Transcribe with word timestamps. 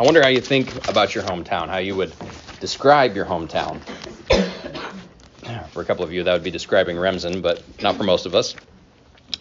I 0.00 0.04
wonder 0.04 0.22
how 0.22 0.28
you 0.28 0.40
think 0.40 0.88
about 0.88 1.16
your 1.16 1.24
hometown, 1.24 1.66
how 1.68 1.78
you 1.78 1.96
would 1.96 2.14
describe 2.60 3.16
your 3.16 3.24
hometown. 3.24 3.80
For 5.72 5.82
a 5.82 5.84
couple 5.84 6.04
of 6.04 6.12
you, 6.12 6.22
that 6.22 6.32
would 6.32 6.44
be 6.44 6.52
describing 6.52 6.96
Remsen, 6.96 7.40
but 7.40 7.64
not 7.82 7.96
for 7.96 8.04
most 8.04 8.24
of 8.24 8.32
us. 8.32 8.54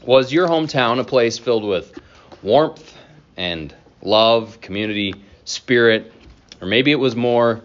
Was 0.03 0.33
your 0.33 0.47
hometown 0.47 0.99
a 0.99 1.03
place 1.03 1.37
filled 1.37 1.63
with 1.63 1.99
warmth 2.41 2.97
and 3.35 3.71
love, 4.01 4.59
community, 4.59 5.13
spirit, 5.45 6.11
or 6.59 6.67
maybe 6.67 6.91
it 6.91 6.99
was 6.99 7.15
more 7.15 7.61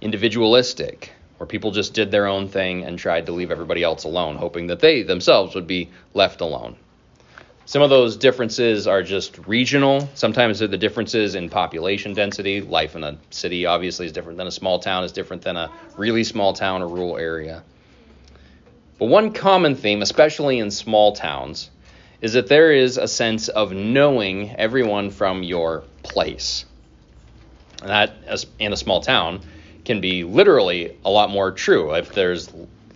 individualistic, 0.00 1.12
where 1.36 1.46
people 1.46 1.72
just 1.72 1.92
did 1.92 2.10
their 2.10 2.26
own 2.26 2.48
thing 2.48 2.84
and 2.84 2.98
tried 2.98 3.26
to 3.26 3.32
leave 3.32 3.50
everybody 3.50 3.82
else 3.82 4.04
alone, 4.04 4.36
hoping 4.36 4.68
that 4.68 4.80
they 4.80 5.02
themselves 5.02 5.54
would 5.54 5.66
be 5.66 5.90
left 6.14 6.40
alone? 6.40 6.76
Some 7.70 7.82
of 7.82 7.90
those 7.90 8.16
differences 8.16 8.88
are 8.88 9.04
just 9.04 9.46
regional. 9.46 10.08
Sometimes 10.14 10.58
they're 10.58 10.66
the 10.66 10.76
differences 10.76 11.36
in 11.36 11.48
population 11.48 12.14
density. 12.14 12.60
Life 12.62 12.96
in 12.96 13.04
a 13.04 13.16
city 13.30 13.64
obviously 13.64 14.06
is 14.06 14.12
different 14.12 14.38
than 14.38 14.48
a 14.48 14.50
small 14.50 14.80
town, 14.80 15.04
is 15.04 15.12
different 15.12 15.42
than 15.42 15.56
a 15.56 15.70
really 15.96 16.24
small 16.24 16.52
town 16.52 16.82
or 16.82 16.88
rural 16.88 17.16
area. 17.16 17.62
But 18.98 19.04
one 19.04 19.32
common 19.32 19.76
theme, 19.76 20.02
especially 20.02 20.58
in 20.58 20.72
small 20.72 21.12
towns, 21.12 21.70
is 22.20 22.32
that 22.32 22.48
there 22.48 22.72
is 22.72 22.98
a 22.98 23.06
sense 23.06 23.46
of 23.46 23.70
knowing 23.70 24.50
everyone 24.56 25.10
from 25.12 25.44
your 25.44 25.84
place. 26.02 26.64
And 27.82 27.90
that, 27.90 28.46
in 28.58 28.72
a 28.72 28.76
small 28.76 29.00
town, 29.00 29.42
can 29.84 30.00
be 30.00 30.24
literally 30.24 30.96
a 31.04 31.08
lot 31.08 31.30
more 31.30 31.52
true. 31.52 31.94
If 31.94 32.14
there's 32.14 32.50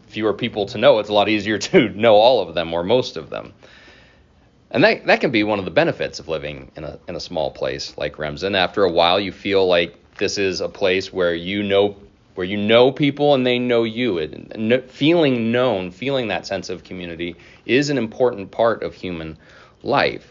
fewer 0.09 0.33
people 0.33 0.67
to 0.67 0.79
know, 0.79 0.99
it's 0.99 1.11
a 1.11 1.15
lot 1.15 1.29
easier 1.29 1.59
to 1.71 1.91
know 1.91 2.17
all 2.17 2.41
of 2.41 2.57
them 2.57 2.75
or 2.75 2.83
most 2.83 3.17
of 3.17 3.31
them. 3.31 3.53
And 4.75 4.83
that, 4.83 5.07
that 5.07 5.21
can 5.21 5.31
be 5.31 5.45
one 5.45 5.61
of 5.61 5.65
the 5.65 5.71
benefits 5.71 6.19
of 6.19 6.27
living 6.27 6.73
in 6.77 6.83
a, 6.83 6.99
in 7.07 7.15
a 7.15 7.21
small 7.21 7.53
place 7.53 7.97
like 7.97 8.19
Remsen. 8.19 8.57
After 8.57 8.83
a 8.83 8.91
while, 8.91 9.21
you 9.21 9.31
feel 9.31 9.65
like 9.69 10.17
this 10.17 10.37
is 10.37 10.61
a 10.61 10.69
place 10.69 11.13
where 11.13 11.33
you 11.33 11.63
know 11.63 11.97
where 12.35 12.45
you 12.45 12.57
know 12.57 12.91
people 12.91 13.35
and 13.35 13.47
they 13.47 13.61
know 13.61 13.85
you. 13.85 14.19
Feeling 14.89 15.53
known, 15.53 15.93
feeling 15.93 16.27
that 16.27 16.45
sense 16.45 16.71
of 16.71 16.83
community 16.83 17.37
is 17.65 17.89
an 17.89 17.99
important 17.99 18.51
part 18.51 18.83
of 18.83 18.93
human 18.93 19.39
life. 19.85 20.29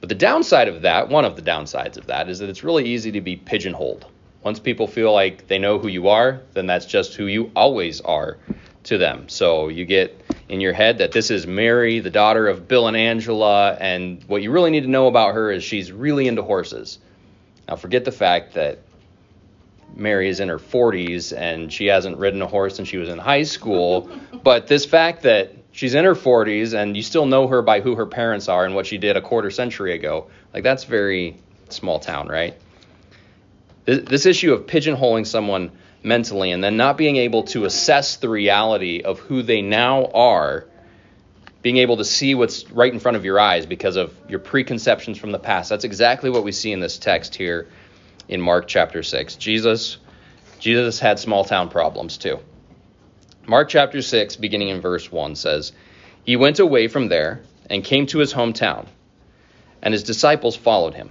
But 0.00 0.08
the 0.08 0.14
downside 0.14 0.68
of 0.68 0.80
that, 0.82 1.10
one 1.10 1.26
of 1.26 1.36
the 1.36 1.42
downsides 1.42 1.98
of 1.98 2.06
that, 2.06 2.30
is 2.30 2.38
that 2.38 2.48
it's 2.48 2.64
really 2.64 2.86
easy 2.86 3.12
to 3.12 3.20
be 3.20 3.36
pigeonholed. 3.36 4.06
Once 4.42 4.58
people 4.60 4.86
feel 4.86 5.12
like 5.12 5.46
they 5.48 5.58
know 5.58 5.78
who 5.78 5.88
you 5.88 6.08
are, 6.08 6.40
then 6.54 6.66
that's 6.66 6.86
just 6.86 7.14
who 7.16 7.26
you 7.26 7.50
always 7.54 8.00
are 8.00 8.38
to 8.84 8.96
them. 8.96 9.28
So 9.28 9.68
you 9.68 9.84
get 9.84 10.21
in 10.48 10.60
your 10.60 10.72
head 10.72 10.98
that 10.98 11.12
this 11.12 11.30
is 11.30 11.46
Mary, 11.46 12.00
the 12.00 12.10
daughter 12.10 12.48
of 12.48 12.68
Bill 12.68 12.88
and 12.88 12.96
Angela, 12.96 13.74
and 13.74 14.22
what 14.24 14.42
you 14.42 14.50
really 14.50 14.70
need 14.70 14.82
to 14.82 14.90
know 14.90 15.06
about 15.06 15.34
her 15.34 15.50
is 15.50 15.64
she's 15.64 15.92
really 15.92 16.28
into 16.28 16.42
horses. 16.42 16.98
Now, 17.68 17.76
forget 17.76 18.04
the 18.04 18.12
fact 18.12 18.54
that 18.54 18.80
Mary 19.94 20.28
is 20.28 20.40
in 20.40 20.48
her 20.48 20.58
40s 20.58 21.36
and 21.36 21.72
she 21.72 21.86
hasn't 21.86 22.18
ridden 22.18 22.42
a 22.42 22.46
horse 22.46 22.76
since 22.76 22.88
she 22.88 22.96
was 22.96 23.08
in 23.08 23.18
high 23.18 23.42
school, 23.44 24.10
but 24.42 24.66
this 24.66 24.84
fact 24.84 25.22
that 25.22 25.54
she's 25.72 25.94
in 25.94 26.04
her 26.04 26.14
40s 26.14 26.74
and 26.74 26.96
you 26.96 27.02
still 27.02 27.26
know 27.26 27.46
her 27.48 27.62
by 27.62 27.80
who 27.80 27.94
her 27.96 28.06
parents 28.06 28.48
are 28.48 28.64
and 28.64 28.74
what 28.74 28.86
she 28.86 28.98
did 28.98 29.16
a 29.16 29.20
quarter 29.20 29.50
century 29.50 29.94
ago, 29.94 30.28
like 30.52 30.62
that's 30.62 30.84
very 30.84 31.36
small 31.68 31.98
town, 31.98 32.28
right? 32.28 32.54
This, 33.84 34.04
this 34.08 34.26
issue 34.26 34.52
of 34.52 34.66
pigeonholing 34.66 35.26
someone 35.26 35.72
mentally 36.02 36.50
and 36.50 36.62
then 36.62 36.76
not 36.76 36.96
being 36.96 37.16
able 37.16 37.44
to 37.44 37.64
assess 37.64 38.16
the 38.16 38.28
reality 38.28 39.02
of 39.02 39.18
who 39.20 39.42
they 39.42 39.62
now 39.62 40.06
are, 40.06 40.66
being 41.62 41.76
able 41.76 41.98
to 41.98 42.04
see 42.04 42.34
what's 42.34 42.70
right 42.70 42.92
in 42.92 42.98
front 42.98 43.16
of 43.16 43.24
your 43.24 43.38
eyes 43.38 43.66
because 43.66 43.96
of 43.96 44.12
your 44.28 44.40
preconceptions 44.40 45.18
from 45.18 45.30
the 45.30 45.38
past. 45.38 45.70
That's 45.70 45.84
exactly 45.84 46.30
what 46.30 46.44
we 46.44 46.52
see 46.52 46.72
in 46.72 46.80
this 46.80 46.98
text 46.98 47.34
here 47.34 47.68
in 48.28 48.40
Mark 48.40 48.66
chapter 48.66 49.02
6. 49.02 49.36
Jesus 49.36 49.98
Jesus 50.58 51.00
had 51.00 51.18
small 51.18 51.44
town 51.44 51.70
problems 51.70 52.18
too. 52.18 52.38
Mark 53.46 53.68
chapter 53.68 54.00
6 54.00 54.36
beginning 54.36 54.68
in 54.68 54.80
verse 54.80 55.10
1 55.10 55.34
says, 55.34 55.72
"He 56.24 56.36
went 56.36 56.60
away 56.60 56.86
from 56.86 57.08
there 57.08 57.42
and 57.68 57.82
came 57.82 58.06
to 58.06 58.18
his 58.18 58.34
hometown, 58.34 58.86
and 59.82 59.92
his 59.92 60.02
disciples 60.02 60.56
followed 60.56 60.94
him. 60.94 61.10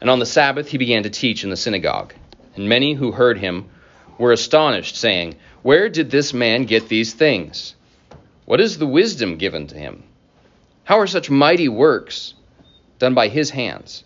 And 0.00 0.10
on 0.10 0.18
the 0.18 0.26
Sabbath 0.26 0.68
he 0.68 0.78
began 0.78 1.04
to 1.04 1.10
teach 1.10 1.44
in 1.44 1.50
the 1.50 1.56
synagogue, 1.56 2.12
and 2.56 2.68
many 2.68 2.94
who 2.94 3.12
heard 3.12 3.38
him 3.38 3.70
were 4.18 4.32
astonished, 4.32 4.96
saying, 4.96 5.36
Where 5.62 5.88
did 5.88 6.10
this 6.10 6.32
man 6.32 6.64
get 6.64 6.88
these 6.88 7.12
things? 7.12 7.74
What 8.44 8.60
is 8.60 8.78
the 8.78 8.86
wisdom 8.86 9.36
given 9.36 9.66
to 9.68 9.76
him? 9.76 10.04
How 10.84 10.98
are 10.98 11.06
such 11.06 11.30
mighty 11.30 11.68
works 11.68 12.34
done 12.98 13.14
by 13.14 13.28
his 13.28 13.50
hands? 13.50 14.04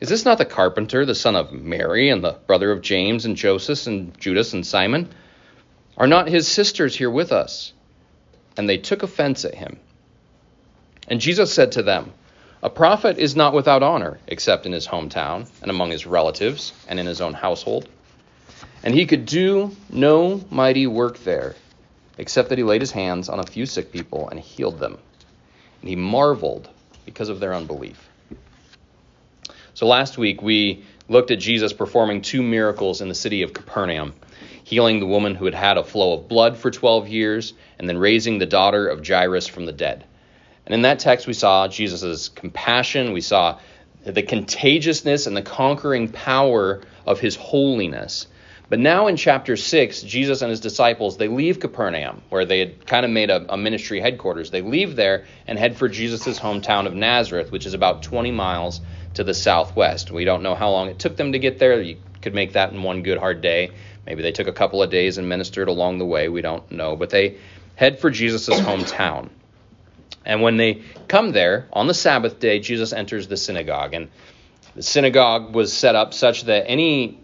Is 0.00 0.08
this 0.08 0.24
not 0.24 0.38
the 0.38 0.44
carpenter, 0.44 1.04
the 1.04 1.14
son 1.14 1.34
of 1.34 1.52
Mary, 1.52 2.08
and 2.08 2.22
the 2.22 2.38
brother 2.46 2.70
of 2.70 2.82
James 2.82 3.24
and 3.24 3.36
Joseph 3.36 3.86
and 3.88 4.18
Judas 4.20 4.52
and 4.52 4.64
Simon? 4.64 5.08
Are 5.96 6.06
not 6.06 6.28
his 6.28 6.46
sisters 6.46 6.94
here 6.94 7.10
with 7.10 7.32
us? 7.32 7.72
And 8.56 8.68
they 8.68 8.78
took 8.78 9.02
offense 9.02 9.44
at 9.44 9.56
him. 9.56 9.80
And 11.08 11.20
Jesus 11.20 11.52
said 11.52 11.72
to 11.72 11.82
them, 11.82 12.12
A 12.62 12.70
prophet 12.70 13.18
is 13.18 13.34
not 13.34 13.54
without 13.54 13.82
honor, 13.82 14.20
except 14.28 14.66
in 14.66 14.72
his 14.72 14.86
hometown, 14.86 15.48
and 15.62 15.70
among 15.70 15.90
his 15.90 16.06
relatives, 16.06 16.72
and 16.86 17.00
in 17.00 17.06
his 17.06 17.20
own 17.20 17.34
household. 17.34 17.88
And 18.82 18.94
he 18.94 19.06
could 19.06 19.26
do 19.26 19.76
no 19.90 20.44
mighty 20.50 20.86
work 20.86 21.18
there, 21.24 21.56
except 22.16 22.48
that 22.50 22.58
he 22.58 22.64
laid 22.64 22.80
his 22.80 22.92
hands 22.92 23.28
on 23.28 23.40
a 23.40 23.46
few 23.46 23.66
sick 23.66 23.92
people 23.92 24.28
and 24.28 24.38
healed 24.38 24.78
them. 24.78 24.98
And 25.80 25.90
he 25.90 25.96
marveled 25.96 26.68
because 27.04 27.28
of 27.28 27.40
their 27.40 27.54
unbelief. 27.54 28.08
So 29.74 29.86
last 29.86 30.18
week 30.18 30.42
we 30.42 30.84
looked 31.08 31.30
at 31.30 31.38
Jesus 31.38 31.72
performing 31.72 32.22
two 32.22 32.42
miracles 32.42 33.00
in 33.00 33.08
the 33.08 33.14
city 33.14 33.42
of 33.42 33.52
Capernaum 33.52 34.14
healing 34.68 35.00
the 35.00 35.06
woman 35.06 35.34
who 35.34 35.46
had 35.46 35.54
had 35.54 35.78
a 35.78 35.82
flow 35.82 36.12
of 36.12 36.28
blood 36.28 36.54
for 36.54 36.70
12 36.70 37.08
years, 37.08 37.54
and 37.78 37.88
then 37.88 37.96
raising 37.96 38.36
the 38.36 38.44
daughter 38.44 38.86
of 38.86 39.06
Jairus 39.06 39.46
from 39.46 39.64
the 39.64 39.72
dead. 39.72 40.04
And 40.66 40.74
in 40.74 40.82
that 40.82 40.98
text, 40.98 41.26
we 41.26 41.32
saw 41.32 41.68
Jesus' 41.68 42.28
compassion, 42.28 43.14
we 43.14 43.22
saw 43.22 43.58
the 44.04 44.22
contagiousness 44.22 45.26
and 45.26 45.34
the 45.34 45.40
conquering 45.40 46.08
power 46.08 46.82
of 47.06 47.18
his 47.18 47.34
holiness. 47.34 48.26
But 48.68 48.80
now 48.80 49.06
in 49.06 49.16
chapter 49.16 49.56
6, 49.56 50.02
Jesus 50.02 50.42
and 50.42 50.50
his 50.50 50.60
disciples, 50.60 51.16
they 51.16 51.28
leave 51.28 51.58
Capernaum, 51.58 52.20
where 52.28 52.44
they 52.44 52.58
had 52.58 52.86
kind 52.86 53.06
of 53.06 53.10
made 53.10 53.30
a, 53.30 53.54
a 53.54 53.56
ministry 53.56 53.98
headquarters. 54.00 54.50
They 54.50 54.60
leave 54.60 54.94
there 54.94 55.24
and 55.46 55.58
head 55.58 55.76
for 55.76 55.88
Jesus' 55.88 56.38
hometown 56.38 56.86
of 56.86 56.94
Nazareth, 56.94 57.50
which 57.50 57.64
is 57.64 57.72
about 57.72 58.02
20 58.02 58.30
miles 58.30 58.82
to 59.14 59.24
the 59.24 59.32
southwest. 59.32 60.10
We 60.10 60.26
don't 60.26 60.42
know 60.42 60.54
how 60.54 60.70
long 60.70 60.88
it 60.88 60.98
took 60.98 61.16
them 61.16 61.32
to 61.32 61.38
get 61.38 61.58
there. 61.58 61.80
You 61.80 61.96
could 62.20 62.34
make 62.34 62.52
that 62.52 62.72
in 62.72 62.82
one 62.82 63.02
good 63.02 63.18
hard 63.18 63.40
day. 63.40 63.70
Maybe 64.04 64.22
they 64.22 64.32
took 64.32 64.48
a 64.48 64.52
couple 64.52 64.82
of 64.82 64.90
days 64.90 65.16
and 65.16 65.28
ministered 65.28 65.68
along 65.68 65.98
the 65.98 66.06
way. 66.06 66.28
We 66.28 66.42
don't 66.42 66.70
know. 66.70 66.94
But 66.94 67.08
they 67.08 67.38
head 67.74 68.00
for 68.00 68.10
Jesus' 68.10 68.48
hometown. 68.48 69.30
And 70.26 70.42
when 70.42 70.58
they 70.58 70.82
come 71.08 71.32
there, 71.32 71.68
on 71.72 71.86
the 71.86 71.94
Sabbath 71.94 72.38
day, 72.38 72.60
Jesus 72.60 72.92
enters 72.92 73.28
the 73.28 73.36
synagogue. 73.38 73.94
And 73.94 74.08
the 74.74 74.82
synagogue 74.82 75.54
was 75.54 75.72
set 75.72 75.94
up 75.94 76.12
such 76.12 76.44
that 76.44 76.68
any 76.68 77.18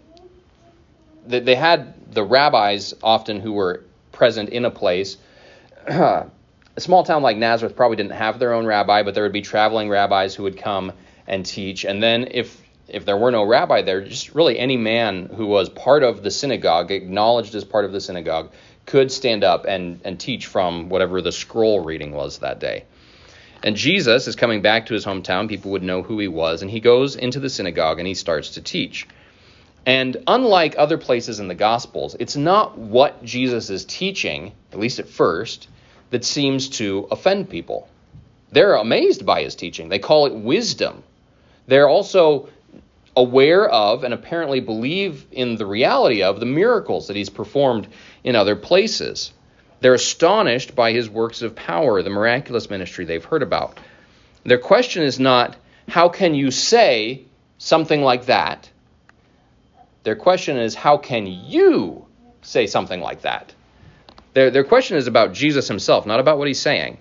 they 1.27 1.55
had 1.55 2.11
the 2.13 2.23
rabbis 2.23 2.93
often 3.03 3.39
who 3.39 3.53
were 3.53 3.83
present 4.11 4.49
in 4.49 4.65
a 4.65 4.71
place. 4.71 5.17
a 5.87 6.29
small 6.77 7.03
town 7.03 7.21
like 7.23 7.37
Nazareth 7.37 7.75
probably 7.75 7.97
didn't 7.97 8.13
have 8.13 8.39
their 8.39 8.53
own 8.53 8.65
rabbi, 8.65 9.03
but 9.03 9.13
there 9.13 9.23
would 9.23 9.33
be 9.33 9.41
traveling 9.41 9.89
rabbis 9.89 10.35
who 10.35 10.43
would 10.43 10.57
come 10.57 10.93
and 11.27 11.45
teach. 11.45 11.85
And 11.85 12.01
then 12.01 12.27
if 12.31 12.61
if 12.87 13.05
there 13.05 13.17
were 13.17 13.31
no 13.31 13.43
rabbi 13.43 13.81
there, 13.81 14.01
just 14.01 14.35
really 14.35 14.59
any 14.59 14.77
man 14.77 15.27
who 15.35 15.47
was 15.47 15.69
part 15.69 16.03
of 16.03 16.21
the 16.21 16.29
synagogue, 16.29 16.91
acknowledged 16.91 17.55
as 17.55 17.63
part 17.63 17.85
of 17.85 17.91
the 17.91 17.99
synagogue, 17.99 18.51
could 18.85 19.11
stand 19.11 19.43
up 19.43 19.65
and, 19.67 19.99
and 20.05 20.19
teach 20.19 20.45
from 20.45 20.89
whatever 20.89 21.21
the 21.21 21.31
scroll 21.31 21.83
reading 21.83 22.11
was 22.11 22.39
that 22.39 22.59
day. 22.59 22.85
And 23.63 23.75
Jesus 23.75 24.27
is 24.27 24.35
coming 24.35 24.61
back 24.61 24.85
to 24.85 24.93
his 24.93 25.03
hometown. 25.05 25.49
People 25.49 25.71
would 25.71 25.81
know 25.81 26.03
who 26.03 26.19
he 26.19 26.27
was. 26.27 26.61
And 26.61 26.69
he 26.69 26.79
goes 26.79 27.15
into 27.15 27.39
the 27.39 27.49
synagogue 27.49 27.97
and 27.97 28.07
he 28.07 28.13
starts 28.13 28.51
to 28.51 28.61
teach. 28.61 29.07
And 29.85 30.17
unlike 30.25 30.75
other 30.77 30.97
places 30.97 31.39
in 31.39 31.47
the 31.47 31.55
Gospels, 31.55 32.15
it's 32.19 32.35
not 32.35 32.77
what 32.77 33.23
Jesus 33.23 33.69
is 33.69 33.85
teaching, 33.85 34.53
at 34.71 34.79
least 34.79 34.99
at 34.99 35.07
first, 35.07 35.67
that 36.09 36.25
seems 36.25 36.69
to 36.69 37.07
offend 37.11 37.49
people. 37.49 37.87
They're 38.51 38.75
amazed 38.75 39.25
by 39.25 39.43
his 39.43 39.55
teaching. 39.55 39.89
They 39.89 39.99
call 39.99 40.25
it 40.25 40.33
wisdom. 40.33 41.03
They're 41.67 41.89
also 41.89 42.49
aware 43.15 43.67
of 43.69 44.03
and 44.03 44.13
apparently 44.13 44.59
believe 44.59 45.25
in 45.31 45.55
the 45.55 45.65
reality 45.65 46.23
of 46.23 46.39
the 46.39 46.45
miracles 46.45 47.07
that 47.07 47.15
he's 47.15 47.29
performed 47.29 47.87
in 48.23 48.35
other 48.35 48.55
places. 48.55 49.31
They're 49.81 49.93
astonished 49.93 50.75
by 50.75 50.93
his 50.93 51.09
works 51.09 51.41
of 51.41 51.55
power, 51.55 52.01
the 52.01 52.09
miraculous 52.09 52.69
ministry 52.69 53.05
they've 53.05 53.23
heard 53.23 53.43
about. 53.43 53.79
Their 54.43 54.57
question 54.57 55.03
is 55.03 55.19
not, 55.19 55.55
how 55.87 56.09
can 56.09 56.35
you 56.35 56.51
say 56.51 57.25
something 57.57 58.01
like 58.01 58.25
that? 58.25 58.69
Their 60.05 60.15
question 60.15 60.57
is, 60.57 60.75
how 60.75 60.97
can 60.97 61.25
you 61.25 62.05
say 62.43 62.67
something 62.67 63.01
like 63.01 63.21
that? 63.21 63.53
Their, 64.33 64.51
their 64.51 64.63
question 64.63 64.97
is 64.97 65.07
about 65.07 65.33
Jesus 65.33 65.67
himself, 65.67 66.05
not 66.05 66.19
about 66.19 66.37
what 66.37 66.47
he's 66.47 66.61
saying. 66.61 66.99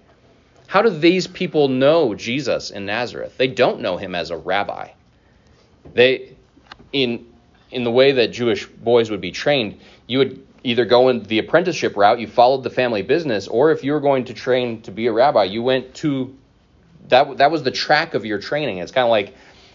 How 0.66 0.80
do 0.80 0.88
these 0.88 1.26
people 1.26 1.68
know 1.68 2.14
Jesus 2.14 2.70
in 2.70 2.86
Nazareth? 2.86 3.36
They 3.36 3.48
don't 3.48 3.80
know 3.80 3.98
him 3.98 4.14
as 4.14 4.30
a 4.30 4.36
rabbi. 4.38 4.88
They, 5.92 6.34
in 6.92 7.26
in 7.70 7.84
the 7.84 7.90
way 7.90 8.12
that 8.12 8.28
Jewish 8.28 8.66
boys 8.66 9.10
would 9.10 9.20
be 9.20 9.32
trained, 9.32 9.80
you 10.06 10.18
would 10.18 10.46
either 10.62 10.84
go 10.84 11.08
in 11.08 11.24
the 11.24 11.40
apprenticeship 11.40 11.96
route, 11.96 12.20
you 12.20 12.26
followed 12.26 12.62
the 12.62 12.70
family 12.70 13.02
business, 13.02 13.48
or 13.48 13.72
if 13.72 13.84
you 13.84 13.92
were 13.92 14.00
going 14.00 14.24
to 14.26 14.34
train 14.34 14.80
to 14.82 14.90
be 14.90 15.08
a 15.08 15.12
rabbi, 15.12 15.44
you 15.44 15.62
went 15.62 15.92
to 15.96 16.34
that 17.08 17.36
that 17.36 17.50
was 17.50 17.62
the 17.64 17.70
track 17.70 18.14
of 18.14 18.24
your 18.24 18.38
training. 18.38 18.78
It's 18.78 18.92
kind 18.92 19.04
of 19.04 19.10
like 19.10 19.34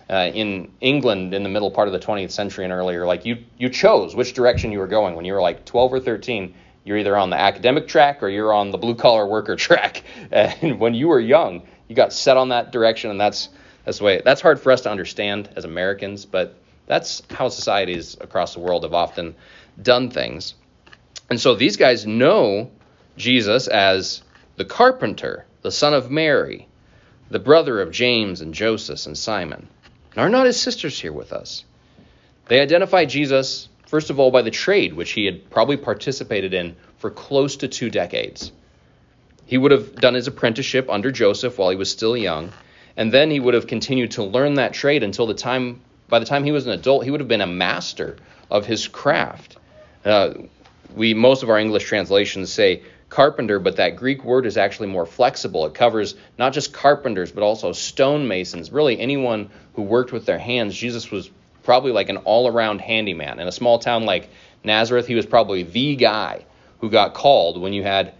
uh, 0.09 0.31
in 0.33 0.71
England 0.81 1.33
in 1.33 1.43
the 1.43 1.49
middle 1.49 1.69
part 1.69 1.87
of 1.87 1.93
the 1.93 1.99
20th 1.99 2.31
century 2.31 2.63
and 2.63 2.73
earlier, 2.73 3.05
like 3.05 3.25
you 3.25 3.43
you 3.57 3.69
chose 3.69 4.15
which 4.15 4.33
direction 4.33 4.71
you 4.71 4.79
were 4.79 4.87
going 4.87 5.15
when 5.15 5.25
you 5.25 5.33
were 5.33 5.41
like 5.41 5.65
12 5.65 5.93
or 5.93 5.99
13. 5.99 6.53
You're 6.83 6.97
either 6.97 7.15
on 7.15 7.29
the 7.29 7.39
academic 7.39 7.87
track 7.87 8.23
or 8.23 8.29
you're 8.29 8.53
on 8.53 8.71
the 8.71 8.77
blue 8.77 8.95
collar 8.95 9.27
worker 9.27 9.55
track. 9.67 10.03
And 10.31 10.79
when 10.79 10.93
you 10.93 11.07
were 11.07 11.19
young, 11.19 11.67
you 11.87 11.95
got 11.95 12.13
set 12.13 12.37
on 12.37 12.49
that 12.49 12.71
direction, 12.71 13.11
and 13.11 13.19
that's 13.19 13.49
that's 13.85 13.99
the 13.99 14.03
way. 14.03 14.21
That's 14.23 14.41
hard 14.41 14.59
for 14.59 14.71
us 14.71 14.81
to 14.81 14.91
understand 14.91 15.49
as 15.55 15.65
Americans, 15.65 16.25
but 16.25 16.55
that's 16.87 17.21
how 17.29 17.49
societies 17.49 18.17
across 18.19 18.53
the 18.53 18.59
world 18.59 18.83
have 18.83 18.93
often 18.93 19.35
done 19.81 20.09
things. 20.09 20.55
And 21.29 21.39
so 21.39 21.55
these 21.55 21.77
guys 21.77 22.05
know 22.07 22.71
Jesus 23.17 23.67
as 23.67 24.23
the 24.55 24.65
carpenter, 24.65 25.45
the 25.61 25.71
son 25.71 25.93
of 25.93 26.09
Mary, 26.09 26.67
the 27.29 27.39
brother 27.39 27.79
of 27.79 27.91
James 27.91 28.41
and 28.41 28.53
Joseph 28.53 29.05
and 29.05 29.17
Simon. 29.17 29.67
Are 30.17 30.29
not 30.29 30.45
his 30.45 30.59
sisters 30.59 30.99
here 30.99 31.13
with 31.13 31.33
us? 31.33 31.63
They 32.47 32.59
identify 32.59 33.05
Jesus, 33.05 33.69
first 33.85 34.09
of 34.09 34.19
all, 34.19 34.31
by 34.31 34.41
the 34.41 34.51
trade, 34.51 34.93
which 34.93 35.11
he 35.11 35.25
had 35.25 35.49
probably 35.49 35.77
participated 35.77 36.53
in 36.53 36.75
for 36.97 37.11
close 37.11 37.57
to 37.57 37.67
two 37.67 37.89
decades. 37.89 38.51
He 39.45 39.57
would 39.57 39.71
have 39.71 39.95
done 39.95 40.15
his 40.15 40.27
apprenticeship 40.27 40.89
under 40.89 41.11
Joseph 41.11 41.57
while 41.57 41.69
he 41.69 41.75
was 41.75 41.91
still 41.91 42.17
young, 42.17 42.51
and 42.97 43.11
then 43.11 43.31
he 43.31 43.39
would 43.39 43.53
have 43.53 43.67
continued 43.67 44.11
to 44.11 44.23
learn 44.23 44.55
that 44.55 44.73
trade 44.73 45.03
until 45.03 45.27
the 45.27 45.33
time, 45.33 45.81
by 46.07 46.19
the 46.19 46.25
time 46.25 46.43
he 46.43 46.51
was 46.51 46.65
an 46.65 46.73
adult, 46.73 47.03
he 47.03 47.11
would 47.11 47.19
have 47.19 47.29
been 47.29 47.41
a 47.41 47.47
master 47.47 48.17
of 48.49 48.65
his 48.65 48.87
craft. 48.87 49.57
Uh, 50.03 50.33
we 50.95 51.13
most 51.13 51.43
of 51.43 51.49
our 51.49 51.59
English 51.59 51.85
translations 51.85 52.51
say 52.51 52.81
carpenter, 53.09 53.59
but 53.59 53.77
that 53.77 53.95
Greek 53.95 54.23
word 54.23 54.45
is 54.45 54.57
actually 54.57 54.87
more 54.87 55.05
flexible. 55.05 55.65
It 55.65 55.73
covers 55.73 56.15
not 56.37 56.53
just 56.53 56.71
carpenters, 56.73 57.31
but 57.31 57.43
also 57.43 57.71
stonemasons, 57.71 58.71
really 58.71 58.99
anyone 58.99 59.49
who 59.73 59.81
worked 59.81 60.11
with 60.11 60.25
their 60.25 60.39
hands. 60.39 60.75
Jesus 60.75 61.11
was 61.11 61.29
probably 61.63 61.91
like 61.91 62.09
an 62.09 62.17
all 62.17 62.47
around 62.47 62.81
handyman. 62.81 63.39
In 63.39 63.47
a 63.47 63.51
small 63.51 63.79
town 63.79 64.05
like 64.05 64.29
Nazareth, 64.63 65.07
he 65.07 65.15
was 65.15 65.25
probably 65.25 65.63
the 65.63 65.95
guy 65.95 66.45
who 66.79 66.89
got 66.89 67.13
called 67.13 67.59
when 67.59 67.73
you 67.73 67.83
had 67.83 68.13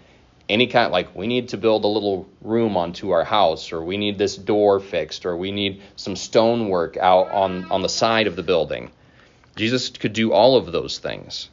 any 0.50 0.66
kind 0.66 0.92
like 0.92 1.16
we 1.16 1.28
need 1.28 1.50
to 1.50 1.58
build 1.58 1.84
a 1.84 1.88
little 1.88 2.28
room 2.42 2.76
onto 2.76 3.12
our 3.12 3.24
house 3.24 3.72
or 3.72 3.84
we 3.84 3.98
need 3.98 4.18
this 4.18 4.36
door 4.36 4.80
fixed 4.80 5.26
or 5.26 5.38
we 5.38 5.52
need 5.52 5.82
some 5.96 6.16
stonework 6.16 6.98
out 6.98 7.30
on 7.30 7.66
on 7.72 7.84
the 7.84 7.90
side 7.90 8.26
of 8.26 8.36
the 8.36 8.42
building 8.42 8.90
jesus 9.56 9.90
could 9.90 10.12
do 10.12 10.34
all 10.34 10.58
of 10.58 10.72
those 10.72 10.98
things 10.98 11.50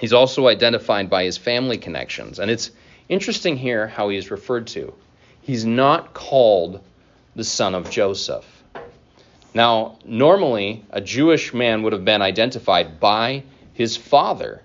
He's 0.00 0.14
also 0.14 0.48
identified 0.48 1.10
by 1.10 1.24
his 1.24 1.36
family 1.36 1.76
connections. 1.76 2.38
And 2.38 2.50
it's 2.50 2.70
interesting 3.10 3.58
here 3.58 3.86
how 3.86 4.08
he 4.08 4.16
is 4.16 4.30
referred 4.30 4.66
to. 4.68 4.94
He's 5.42 5.66
not 5.66 6.14
called 6.14 6.82
the 7.36 7.44
son 7.44 7.74
of 7.74 7.90
Joseph. 7.90 8.46
Now, 9.52 9.98
normally, 10.06 10.86
a 10.88 11.02
Jewish 11.02 11.52
man 11.52 11.82
would 11.82 11.92
have 11.92 12.04
been 12.04 12.22
identified 12.22 12.98
by 12.98 13.42
his 13.74 13.98
father, 13.98 14.62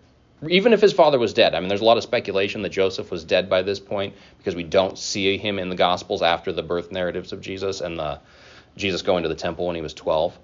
even 0.48 0.72
if 0.72 0.80
his 0.80 0.94
father 0.94 1.20
was 1.20 1.34
dead. 1.34 1.54
I 1.54 1.60
mean, 1.60 1.68
there's 1.68 1.82
a 1.82 1.86
lot 1.86 1.98
of 1.98 2.04
speculation 2.04 2.62
that 2.62 2.70
Joseph 2.70 3.12
was 3.12 3.26
dead 3.26 3.50
by 3.50 3.62
this 3.62 3.80
point 3.82 4.16
because 4.38 4.56
we 4.56 4.64
don't 4.64 4.98
see 4.98 5.38
him 5.38 5.60
in 5.60 5.68
the 5.68 5.76
Gospels 5.76 6.22
after 6.22 6.54
the 6.54 6.64
birth 6.64 6.94
narratives 6.94 7.34
of 7.34 7.42
Jesus 7.42 7.82
and 7.82 8.00
the 8.00 8.22
Jesus 8.78 9.02
going 9.02 9.24
to 9.24 9.30
the 9.30 9.36
temple 9.36 9.68
when 9.68 9.76
he 9.76 9.82
was 9.82 9.94
12. 9.94 10.38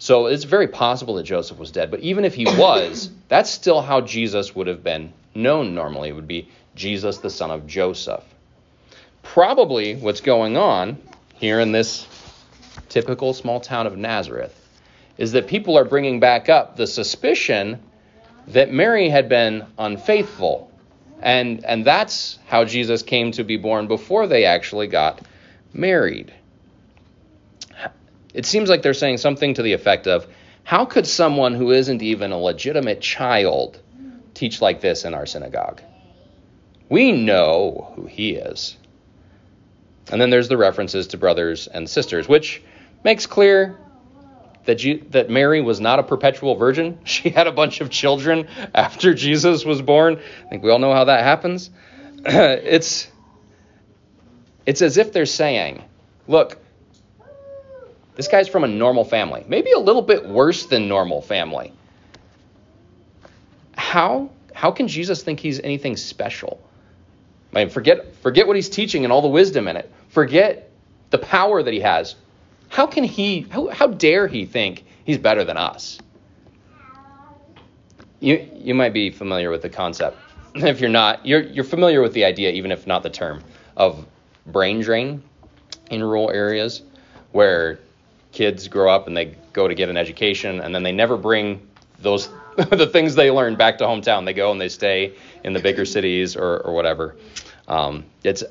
So 0.00 0.26
it's 0.26 0.44
very 0.44 0.66
possible 0.66 1.16
that 1.16 1.24
Joseph 1.24 1.58
was 1.58 1.70
dead, 1.70 1.90
but 1.90 2.00
even 2.00 2.24
if 2.24 2.34
he 2.34 2.46
was, 2.46 3.10
that's 3.28 3.50
still 3.50 3.82
how 3.82 4.00
Jesus 4.00 4.56
would 4.56 4.66
have 4.66 4.82
been 4.82 5.12
known 5.34 5.74
normally. 5.74 6.08
It 6.08 6.12
would 6.12 6.26
be 6.26 6.48
Jesus, 6.74 7.18
the 7.18 7.28
son 7.28 7.50
of 7.50 7.66
Joseph. 7.66 8.24
Probably 9.22 9.94
what's 9.96 10.22
going 10.22 10.56
on 10.56 10.96
here 11.34 11.60
in 11.60 11.72
this 11.72 12.08
typical 12.88 13.34
small 13.34 13.60
town 13.60 13.86
of 13.86 13.98
Nazareth 13.98 14.56
is 15.18 15.32
that 15.32 15.46
people 15.46 15.76
are 15.76 15.84
bringing 15.84 16.18
back 16.18 16.48
up 16.48 16.76
the 16.76 16.86
suspicion 16.86 17.78
that 18.48 18.72
Mary 18.72 19.10
had 19.10 19.28
been 19.28 19.66
unfaithful. 19.78 20.72
And, 21.20 21.62
and 21.66 21.84
that's 21.84 22.38
how 22.46 22.64
Jesus 22.64 23.02
came 23.02 23.32
to 23.32 23.44
be 23.44 23.58
born 23.58 23.86
before 23.86 24.26
they 24.26 24.46
actually 24.46 24.86
got 24.86 25.20
married 25.74 26.32
it 28.34 28.46
seems 28.46 28.68
like 28.68 28.82
they're 28.82 28.94
saying 28.94 29.18
something 29.18 29.54
to 29.54 29.62
the 29.62 29.72
effect 29.72 30.06
of 30.06 30.26
how 30.64 30.84
could 30.84 31.06
someone 31.06 31.54
who 31.54 31.72
isn't 31.72 32.02
even 32.02 32.32
a 32.32 32.38
legitimate 32.38 33.00
child 33.00 33.80
teach 34.34 34.60
like 34.60 34.80
this 34.80 35.04
in 35.04 35.14
our 35.14 35.26
synagogue? 35.26 35.80
We 36.88 37.12
know 37.12 37.92
who 37.96 38.06
he 38.06 38.32
is. 38.32 38.76
And 40.10 40.20
then 40.20 40.30
there's 40.30 40.48
the 40.48 40.56
references 40.56 41.08
to 41.08 41.16
brothers 41.16 41.66
and 41.68 41.88
sisters, 41.88 42.28
which 42.28 42.62
makes 43.04 43.26
clear 43.26 43.78
that, 44.64 44.82
you, 44.84 45.04
that 45.10 45.30
Mary 45.30 45.60
was 45.60 45.80
not 45.80 45.98
a 45.98 46.02
perpetual 46.02 46.56
virgin. 46.56 46.98
She 47.04 47.30
had 47.30 47.46
a 47.46 47.52
bunch 47.52 47.80
of 47.80 47.90
children 47.90 48.48
after 48.74 49.14
Jesus 49.14 49.64
was 49.64 49.82
born. 49.82 50.20
I 50.46 50.48
think 50.48 50.62
we 50.62 50.70
all 50.70 50.78
know 50.78 50.92
how 50.92 51.04
that 51.04 51.22
happens. 51.22 51.70
it's, 52.24 53.08
it's 54.66 54.82
as 54.82 54.98
if 54.98 55.12
they're 55.12 55.26
saying, 55.26 55.82
look, 56.26 56.58
this 58.20 58.28
guy's 58.28 58.48
from 58.48 58.64
a 58.64 58.68
normal 58.68 59.02
family, 59.02 59.42
maybe 59.48 59.72
a 59.72 59.78
little 59.78 60.02
bit 60.02 60.28
worse 60.28 60.66
than 60.66 60.88
normal 60.88 61.22
family. 61.22 61.72
How 63.74 64.28
how 64.52 64.72
can 64.72 64.88
Jesus 64.88 65.22
think 65.22 65.40
he's 65.40 65.58
anything 65.58 65.96
special? 65.96 66.60
I 67.54 67.60
mean, 67.60 67.70
forget 67.70 68.14
forget 68.16 68.46
what 68.46 68.56
he's 68.56 68.68
teaching 68.68 69.04
and 69.04 69.10
all 69.10 69.22
the 69.22 69.28
wisdom 69.28 69.68
in 69.68 69.78
it. 69.78 69.90
Forget 70.10 70.70
the 71.08 71.16
power 71.16 71.62
that 71.62 71.72
he 71.72 71.80
has. 71.80 72.14
How 72.68 72.86
can 72.86 73.04
he 73.04 73.46
how, 73.48 73.68
how 73.68 73.86
dare 73.86 74.26
he 74.26 74.44
think 74.44 74.84
he's 75.04 75.16
better 75.16 75.42
than 75.42 75.56
us? 75.56 75.98
You 78.18 78.46
you 78.54 78.74
might 78.74 78.92
be 78.92 79.08
familiar 79.08 79.48
with 79.48 79.62
the 79.62 79.70
concept. 79.70 80.18
If 80.54 80.78
you're 80.82 80.90
not, 80.90 81.24
you're 81.24 81.40
you're 81.40 81.64
familiar 81.64 82.02
with 82.02 82.12
the 82.12 82.26
idea, 82.26 82.50
even 82.50 82.70
if 82.70 82.86
not 82.86 83.02
the 83.02 83.08
term, 83.08 83.42
of 83.78 84.04
brain 84.44 84.80
drain 84.82 85.22
in 85.90 86.02
rural 86.02 86.30
areas 86.30 86.82
where 87.32 87.78
kids 88.32 88.68
grow 88.68 88.92
up 88.92 89.06
and 89.06 89.16
they 89.16 89.36
go 89.52 89.66
to 89.68 89.74
get 89.74 89.88
an 89.88 89.96
education 89.96 90.60
and 90.60 90.74
then 90.74 90.82
they 90.82 90.92
never 90.92 91.16
bring 91.16 91.66
those 92.00 92.28
the 92.56 92.86
things 92.86 93.14
they 93.14 93.30
learn 93.30 93.56
back 93.56 93.78
to 93.78 93.84
hometown. 93.84 94.24
They 94.24 94.32
go 94.32 94.52
and 94.52 94.60
they 94.60 94.68
stay 94.68 95.14
in 95.44 95.52
the 95.52 95.60
bigger 95.60 95.84
cities 95.84 96.36
or, 96.36 96.58
or 96.58 96.74
whatever. 96.74 97.16
Um, 97.68 98.04
it's, 98.24 98.42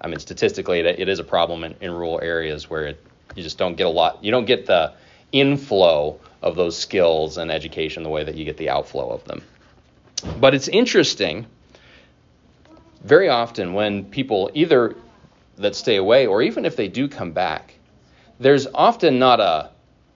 I 0.00 0.08
mean, 0.08 0.18
statistically, 0.18 0.80
it, 0.80 1.00
it 1.00 1.08
is 1.08 1.18
a 1.18 1.24
problem 1.24 1.64
in, 1.64 1.74
in 1.80 1.92
rural 1.92 2.20
areas 2.22 2.70
where 2.70 2.86
it, 2.86 3.04
you 3.34 3.42
just 3.42 3.58
don't 3.58 3.76
get 3.76 3.86
a 3.86 3.90
lot. 3.90 4.22
You 4.24 4.30
don't 4.30 4.46
get 4.46 4.66
the 4.66 4.94
inflow 5.32 6.18
of 6.42 6.56
those 6.56 6.78
skills 6.78 7.38
and 7.38 7.50
education 7.50 8.02
the 8.02 8.08
way 8.08 8.24
that 8.24 8.34
you 8.34 8.44
get 8.44 8.56
the 8.56 8.70
outflow 8.70 9.10
of 9.10 9.24
them. 9.24 9.42
But 10.40 10.54
it's 10.54 10.68
interesting. 10.68 11.46
Very 13.02 13.28
often, 13.28 13.74
when 13.74 14.04
people 14.04 14.50
either 14.54 14.96
that 15.56 15.74
stay 15.74 15.96
away 15.96 16.26
or 16.26 16.42
even 16.42 16.64
if 16.64 16.76
they 16.76 16.88
do 16.88 17.08
come 17.08 17.32
back, 17.32 17.75
there's 18.38 18.66
often 18.74 19.18
not 19.18 19.40
a, 19.40 19.70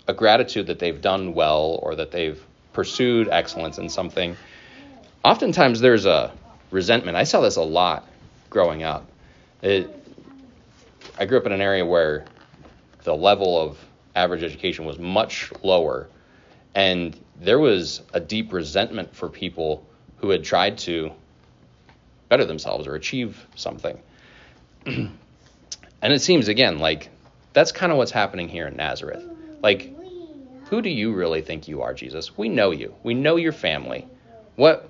a 0.06 0.14
gratitude 0.14 0.66
that 0.66 0.78
they've 0.78 1.00
done 1.00 1.34
well 1.34 1.78
or 1.82 1.94
that 1.96 2.10
they've 2.10 2.42
pursued 2.72 3.28
excellence 3.28 3.78
in 3.78 3.88
something. 3.88 4.36
Oftentimes 5.24 5.80
there's 5.80 6.06
a 6.06 6.32
resentment. 6.70 7.16
I 7.16 7.24
saw 7.24 7.40
this 7.40 7.56
a 7.56 7.62
lot 7.62 8.08
growing 8.48 8.82
up. 8.82 9.06
It, 9.62 9.94
I 11.18 11.26
grew 11.26 11.38
up 11.38 11.46
in 11.46 11.52
an 11.52 11.60
area 11.60 11.84
where 11.84 12.24
the 13.04 13.14
level 13.14 13.60
of 13.60 13.78
average 14.14 14.42
education 14.42 14.84
was 14.84 14.98
much 14.98 15.52
lower, 15.62 16.08
and 16.74 17.18
there 17.40 17.58
was 17.58 18.02
a 18.12 18.20
deep 18.20 18.52
resentment 18.52 19.14
for 19.14 19.28
people 19.28 19.86
who 20.18 20.30
had 20.30 20.44
tried 20.44 20.78
to 20.78 21.10
better 22.28 22.44
themselves 22.44 22.86
or 22.86 22.94
achieve 22.94 23.46
something. 23.56 23.98
and 24.86 25.10
it 26.02 26.20
seems, 26.20 26.48
again, 26.48 26.78
like 26.78 27.10
that's 27.52 27.72
kind 27.72 27.90
of 27.92 27.98
what's 27.98 28.10
happening 28.10 28.48
here 28.48 28.66
in 28.66 28.76
Nazareth. 28.76 29.24
Like, 29.62 29.92
who 30.66 30.82
do 30.82 30.88
you 30.88 31.12
really 31.12 31.42
think 31.42 31.68
you 31.68 31.82
are, 31.82 31.94
Jesus? 31.94 32.36
We 32.36 32.48
know 32.48 32.70
you. 32.70 32.94
We 33.02 33.14
know 33.14 33.36
your 33.36 33.52
family. 33.52 34.06
What 34.56 34.88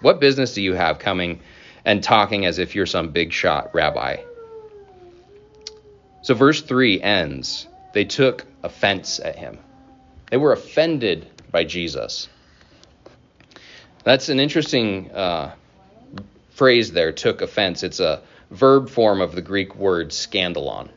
what 0.00 0.20
business 0.20 0.54
do 0.54 0.62
you 0.62 0.74
have 0.74 0.98
coming 0.98 1.40
and 1.84 2.02
talking 2.02 2.44
as 2.46 2.58
if 2.58 2.74
you're 2.74 2.86
some 2.86 3.10
big 3.10 3.32
shot 3.32 3.74
rabbi? 3.74 4.18
So 6.22 6.34
verse 6.34 6.60
3 6.60 7.00
ends. 7.00 7.66
They 7.92 8.04
took 8.04 8.44
offense 8.62 9.20
at 9.20 9.36
him. 9.36 9.58
They 10.30 10.36
were 10.36 10.52
offended 10.52 11.26
by 11.50 11.64
Jesus. 11.64 12.28
That's 14.04 14.28
an 14.28 14.38
interesting 14.38 15.10
uh, 15.12 15.54
phrase 16.50 16.92
there, 16.92 17.12
took 17.12 17.42
offense. 17.42 17.82
It's 17.82 18.00
a 18.00 18.22
verb 18.50 18.90
form 18.90 19.20
of 19.20 19.34
the 19.34 19.42
Greek 19.42 19.76
word 19.76 20.10
scandalon. 20.10 20.88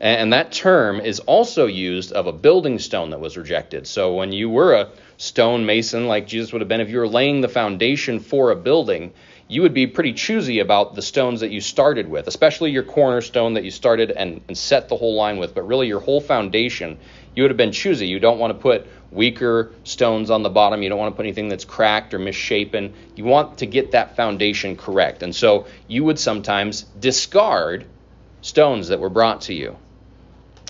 And 0.00 0.32
that 0.32 0.52
term 0.52 1.00
is 1.00 1.18
also 1.20 1.66
used 1.66 2.12
of 2.12 2.28
a 2.28 2.32
building 2.32 2.78
stone 2.78 3.10
that 3.10 3.20
was 3.20 3.36
rejected. 3.36 3.86
So 3.88 4.14
when 4.14 4.30
you 4.30 4.48
were 4.48 4.74
a 4.74 4.90
stone 5.16 5.66
mason, 5.66 6.06
like 6.06 6.28
Jesus 6.28 6.52
would 6.52 6.62
have 6.62 6.68
been, 6.68 6.80
if 6.80 6.88
you 6.88 6.98
were 6.98 7.08
laying 7.08 7.40
the 7.40 7.48
foundation 7.48 8.20
for 8.20 8.52
a 8.52 8.56
building, 8.56 9.12
you 9.48 9.62
would 9.62 9.74
be 9.74 9.88
pretty 9.88 10.12
choosy 10.12 10.60
about 10.60 10.94
the 10.94 11.02
stones 11.02 11.40
that 11.40 11.50
you 11.50 11.60
started 11.60 12.08
with, 12.08 12.28
especially 12.28 12.70
your 12.70 12.84
cornerstone 12.84 13.54
that 13.54 13.64
you 13.64 13.72
started 13.72 14.12
and, 14.12 14.40
and 14.46 14.56
set 14.56 14.88
the 14.88 14.96
whole 14.96 15.16
line 15.16 15.38
with. 15.38 15.54
But 15.54 15.66
really, 15.66 15.88
your 15.88 16.00
whole 16.00 16.20
foundation, 16.20 16.98
you 17.34 17.42
would 17.42 17.50
have 17.50 17.56
been 17.56 17.72
choosy. 17.72 18.06
You 18.06 18.20
don't 18.20 18.38
want 18.38 18.52
to 18.52 18.58
put 18.58 18.86
weaker 19.10 19.72
stones 19.82 20.30
on 20.30 20.44
the 20.44 20.50
bottom. 20.50 20.82
You 20.82 20.90
don't 20.90 20.98
want 20.98 21.12
to 21.12 21.16
put 21.16 21.24
anything 21.24 21.48
that's 21.48 21.64
cracked 21.64 22.14
or 22.14 22.20
misshapen. 22.20 22.92
You 23.16 23.24
want 23.24 23.58
to 23.58 23.66
get 23.66 23.92
that 23.92 24.14
foundation 24.14 24.76
correct. 24.76 25.24
And 25.24 25.34
so 25.34 25.66
you 25.88 26.04
would 26.04 26.20
sometimes 26.20 26.82
discard 26.82 27.86
stones 28.42 28.88
that 28.88 29.00
were 29.00 29.10
brought 29.10 29.40
to 29.42 29.54
you. 29.54 29.76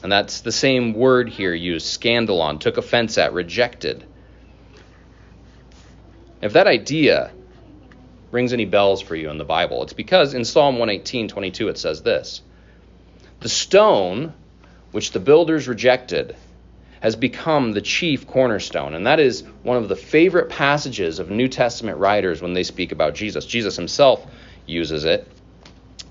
And 0.02 0.12
that's 0.12 0.42
the 0.42 0.52
same 0.52 0.94
word 0.94 1.28
here 1.28 1.54
used 1.54 2.00
scandalon, 2.00 2.60
took 2.60 2.76
offense 2.76 3.18
at, 3.18 3.32
rejected. 3.32 4.04
If 6.40 6.52
that 6.52 6.66
idea 6.66 7.32
rings 8.30 8.52
any 8.52 8.64
bells 8.64 9.00
for 9.00 9.16
you 9.16 9.30
in 9.30 9.38
the 9.38 9.44
Bible, 9.44 9.82
it's 9.82 9.92
because 9.92 10.34
in 10.34 10.44
Psalm 10.44 10.78
118, 10.78 11.28
22, 11.28 11.68
it 11.68 11.78
says 11.78 12.02
this 12.02 12.42
The 13.40 13.48
stone 13.48 14.34
which 14.92 15.10
the 15.10 15.20
builders 15.20 15.66
rejected 15.66 16.36
has 17.00 17.16
become 17.16 17.72
the 17.72 17.80
chief 17.80 18.26
cornerstone. 18.26 18.94
And 18.94 19.06
that 19.06 19.20
is 19.20 19.42
one 19.62 19.76
of 19.76 19.88
the 19.88 19.96
favorite 19.96 20.48
passages 20.48 21.18
of 21.18 21.30
New 21.30 21.48
Testament 21.48 21.98
writers 21.98 22.42
when 22.42 22.54
they 22.54 22.64
speak 22.64 22.92
about 22.92 23.14
Jesus. 23.14 23.46
Jesus 23.46 23.76
himself 23.76 24.26
uses 24.66 25.04
it. 25.04 25.26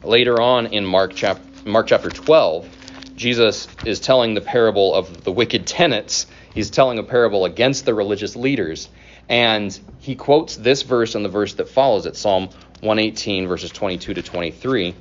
Later 0.04 0.40
on 0.40 0.68
in 0.68 0.86
Mark, 0.86 1.14
chap- 1.14 1.42
Mark 1.66 1.88
chapter 1.88 2.10
12, 2.10 2.77
Jesus 3.18 3.68
is 3.84 4.00
telling 4.00 4.36
the 4.36 4.42
parable 4.42 4.94
of 4.94 5.24
the 5.24 5.32
wicked 5.32 5.66
tenants. 5.66 6.28
He's 6.54 6.70
telling 6.70 7.00
a 7.00 7.04
parable 7.04 7.46
against 7.46 7.84
the 7.84 7.96
religious 7.96 8.36
leaders. 8.36 8.90
And 9.28 9.78
he 10.00 10.16
quotes 10.16 10.56
this 10.56 10.84
verse 10.84 11.16
and 11.16 11.26
the 11.26 11.30
verse 11.30 11.56
that 11.56 11.68
follows 11.68 12.06
it, 12.06 12.16
Psalm 12.16 12.50
118, 12.82 13.48
verses 13.48 13.72
22 13.72 14.14
to 14.14 14.22
23. 14.22 14.96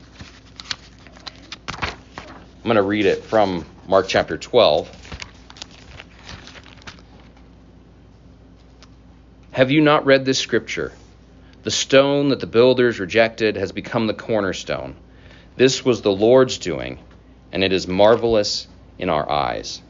I'm 1.78 1.94
going 2.64 2.76
to 2.76 2.82
read 2.82 3.04
it 3.04 3.22
from 3.22 3.66
Mark 3.86 4.08
chapter 4.08 4.38
12. 4.38 4.90
Have 9.52 9.70
you 9.70 9.82
not 9.82 10.06
read 10.06 10.24
this 10.24 10.38
scripture? 10.38 10.92
The 11.64 11.70
stone 11.70 12.30
that 12.30 12.40
the 12.40 12.46
builders 12.46 12.98
rejected 12.98 13.56
has 13.56 13.72
become 13.72 14.06
the 14.06 14.14
cornerstone. 14.14 14.96
This 15.56 15.84
was 15.84 16.00
the 16.00 16.12
Lord's 16.12 16.58
doing, 16.58 16.98
and 17.56 17.64
it 17.64 17.72
is 17.72 17.88
marvelous 17.88 18.68
in 18.98 19.08
our 19.08 19.26
eyes. 19.26 19.80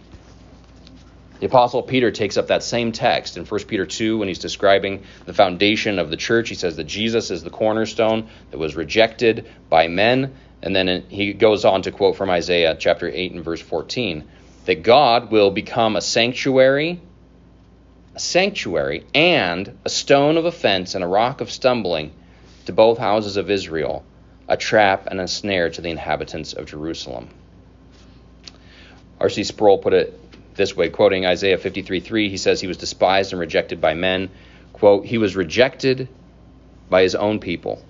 The 1.41 1.47
Apostle 1.47 1.83
Peter 1.83 2.13
takes 2.13 2.37
up 2.37 2.47
that 2.47 2.63
same 2.63 2.93
text 2.93 3.37
in 3.37 3.45
1 3.45 3.65
Peter 3.65 3.85
2 3.85 4.19
when 4.19 4.29
he's 4.29 4.39
describing 4.39 5.03
the 5.25 5.35
foundation 5.35 5.99
of 5.99 6.09
the 6.09 6.17
church. 6.17 6.49
He 6.49 6.55
says 6.55 6.77
that 6.77 6.85
Jesus 6.85 7.33
is 7.33 7.43
the 7.43 7.51
cornerstone 7.51 8.29
that 8.53 8.59
was 8.59 8.77
rejected 8.77 9.51
by 9.69 9.89
men. 9.89 10.37
And 10.63 10.77
then 10.77 11.07
he 11.09 11.33
goes 11.33 11.65
on 11.65 11.83
to 11.83 11.91
quote 11.91 12.15
from 12.15 12.31
Isaiah 12.31 12.77
chapter 12.79 13.11
8 13.13 13.33
and 13.33 13.45
verse 13.45 13.61
14 13.61 14.23
that 14.67 14.85
God 14.85 15.33
will 15.33 15.51
become 15.51 15.97
a 15.97 16.01
sanctuary 16.01 17.01
a 18.15 18.21
sanctuary, 18.21 19.05
and 19.13 19.77
a 19.85 19.91
stone 19.91 20.37
of 20.37 20.45
offense 20.45 20.95
and 20.95 21.03
a 21.03 21.07
rock 21.09 21.41
of 21.41 21.51
stumbling 21.51 22.13
to 22.67 22.73
both 22.73 22.97
houses 22.97 23.37
of 23.37 23.51
Israel, 23.51 24.05
a 24.49 24.57
trap 24.57 25.09
and 25.09 25.21
a 25.21 25.27
snare 25.27 25.69
to 25.69 25.81
the 25.83 25.91
inhabitants 25.91 26.53
of 26.53 26.65
Jerusalem. 26.65 27.29
R.C. 29.21 29.45
Sproul 29.45 29.79
put 29.79 29.95
it 29.95 30.21
this 30.57 30.77
way, 30.77 30.89
quoting 30.89 31.27
Isaiah 31.27 31.59
53:3, 31.59 32.31
he 32.31 32.37
says 32.37 32.61
he 32.61 32.67
was 32.67 32.77
despised 32.77 33.33
and 33.33 33.41
rejected 33.41 33.81
by 33.81 33.95
men. 33.95 34.31
Quote, 34.73 35.07
he 35.07 35.19
was 35.19 35.37
rejected 35.37 36.09
by 36.91 37.03
his 37.03 37.15
own 37.15 37.41
people, 37.41 37.83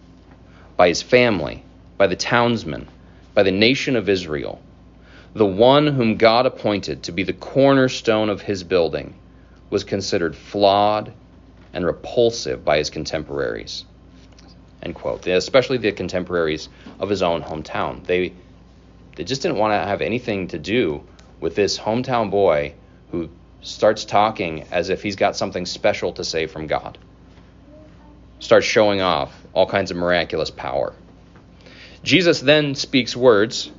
by 0.77 0.89
his 0.89 1.03
family, 1.03 1.63
by 1.97 2.07
the 2.07 2.17
townsmen, 2.17 2.89
by 3.35 3.43
the 3.43 3.51
nation 3.53 3.97
of 3.97 4.09
Israel, 4.09 4.61
the 5.35 5.47
one 5.47 5.87
whom 5.87 6.17
God 6.17 6.47
appointed 6.47 7.05
to 7.05 7.13
be 7.13 7.23
the 7.23 7.33
cornerstone 7.33 8.31
of 8.31 8.43
his 8.43 8.65
building 8.65 9.15
was 9.69 9.85
considered 9.85 10.37
flawed 10.37 11.13
and 11.73 11.85
repulsive 11.85 12.65
by 12.65 12.79
his 12.79 12.89
contemporaries. 12.89 13.85
End 14.83 14.95
quote. 14.95 15.27
Especially 15.27 15.77
the 15.77 15.93
contemporaries 15.93 16.69
of 17.01 17.09
his 17.11 17.23
own 17.23 17.43
hometown. 17.43 18.05
They, 18.05 18.33
they 19.17 19.25
just 19.25 19.43
didn't 19.43 19.59
want 19.59 19.73
to 19.73 19.89
have 19.89 20.01
anything 20.01 20.49
to 20.49 20.59
do 20.59 21.03
with 21.41 21.55
this 21.55 21.79
hometown 21.79 22.31
boy 22.31 22.75
who 23.11 23.29
starts 23.63 24.05
talking 24.05 24.65
as 24.71 24.89
if 24.89 25.03
he's 25.03 25.17
got 25.17 25.37
something 25.37 25.67
special 25.67 26.13
to 26.13 26.25
say 26.25 26.47
from 26.47 26.67
God. 26.67 26.99
Starts 28.39 28.67
showing 28.67 29.01
off 29.01 29.35
all 29.53 29.67
kinds 29.67 29.91
of 29.91 29.97
miraculous 29.97 30.51
power. 30.51 30.95
Jesus 32.03 32.41
then 32.41 32.75
speaks 32.75 33.17
words 33.17 33.71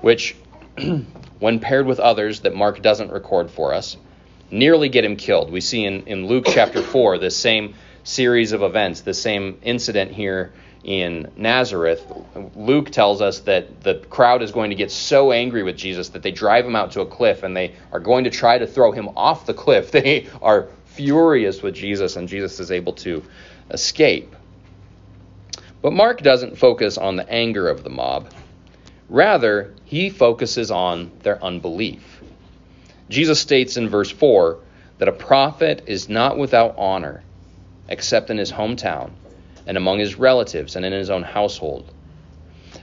which, 0.00 0.34
when 1.38 1.60
paired 1.60 1.86
with 1.86 2.00
others 2.00 2.40
that 2.40 2.54
Mark 2.54 2.82
doesn't 2.82 3.12
record 3.12 3.50
for 3.50 3.74
us, 3.74 3.96
nearly 4.50 4.88
get 4.88 5.04
him 5.04 5.16
killed. 5.16 5.52
We 5.52 5.60
see 5.60 5.84
in, 5.84 6.06
in 6.06 6.26
Luke 6.26 6.46
chapter 6.48 6.82
4 6.82 7.18
this 7.18 7.36
same 7.36 7.74
series 8.02 8.52
of 8.52 8.62
events, 8.62 9.02
the 9.02 9.14
same 9.14 9.58
incident 9.62 10.10
here 10.12 10.52
in 10.84 11.30
Nazareth. 11.36 12.10
Luke 12.56 12.90
tells 12.90 13.20
us 13.20 13.40
that 13.40 13.82
the 13.82 13.96
crowd 14.08 14.42
is 14.42 14.50
going 14.52 14.70
to 14.70 14.76
get 14.76 14.90
so 14.90 15.32
angry 15.32 15.62
with 15.62 15.76
Jesus 15.76 16.10
that 16.10 16.22
they 16.22 16.32
drive 16.32 16.64
him 16.64 16.74
out 16.74 16.92
to 16.92 17.02
a 17.02 17.06
cliff 17.06 17.42
and 17.42 17.56
they 17.56 17.74
are 17.92 18.00
going 18.00 18.24
to 18.24 18.30
try 18.30 18.56
to 18.58 18.66
throw 18.66 18.92
him 18.92 19.10
off 19.16 19.46
the 19.46 19.54
cliff. 19.54 19.90
They 20.00 20.28
are 20.40 20.68
furious 20.86 21.62
with 21.62 21.74
Jesus, 21.74 22.16
and 22.16 22.28
Jesus 22.28 22.58
is 22.58 22.70
able 22.70 22.94
to 22.94 23.22
escape. 23.70 24.34
But 25.82 25.92
Mark 25.92 26.22
doesn't 26.22 26.58
focus 26.58 26.96
on 26.96 27.16
the 27.16 27.28
anger 27.28 27.68
of 27.68 27.84
the 27.84 27.90
mob. 27.90 28.32
Rather, 29.08 29.74
he 29.84 30.08
focuses 30.08 30.70
on 30.70 31.10
their 31.22 31.42
unbelief. 31.42 32.22
Jesus 33.08 33.40
states 33.40 33.76
in 33.76 33.88
verse 33.88 34.10
4 34.10 34.58
that 34.98 35.08
a 35.08 35.12
prophet 35.12 35.84
is 35.86 36.08
not 36.08 36.38
without 36.38 36.76
honor 36.78 37.22
except 37.88 38.30
in 38.30 38.38
his 38.38 38.52
hometown 38.52 39.10
and 39.70 39.76
among 39.76 40.00
his 40.00 40.16
relatives 40.16 40.74
and 40.74 40.84
in 40.84 40.92
his 40.92 41.10
own 41.10 41.22
household. 41.22 41.88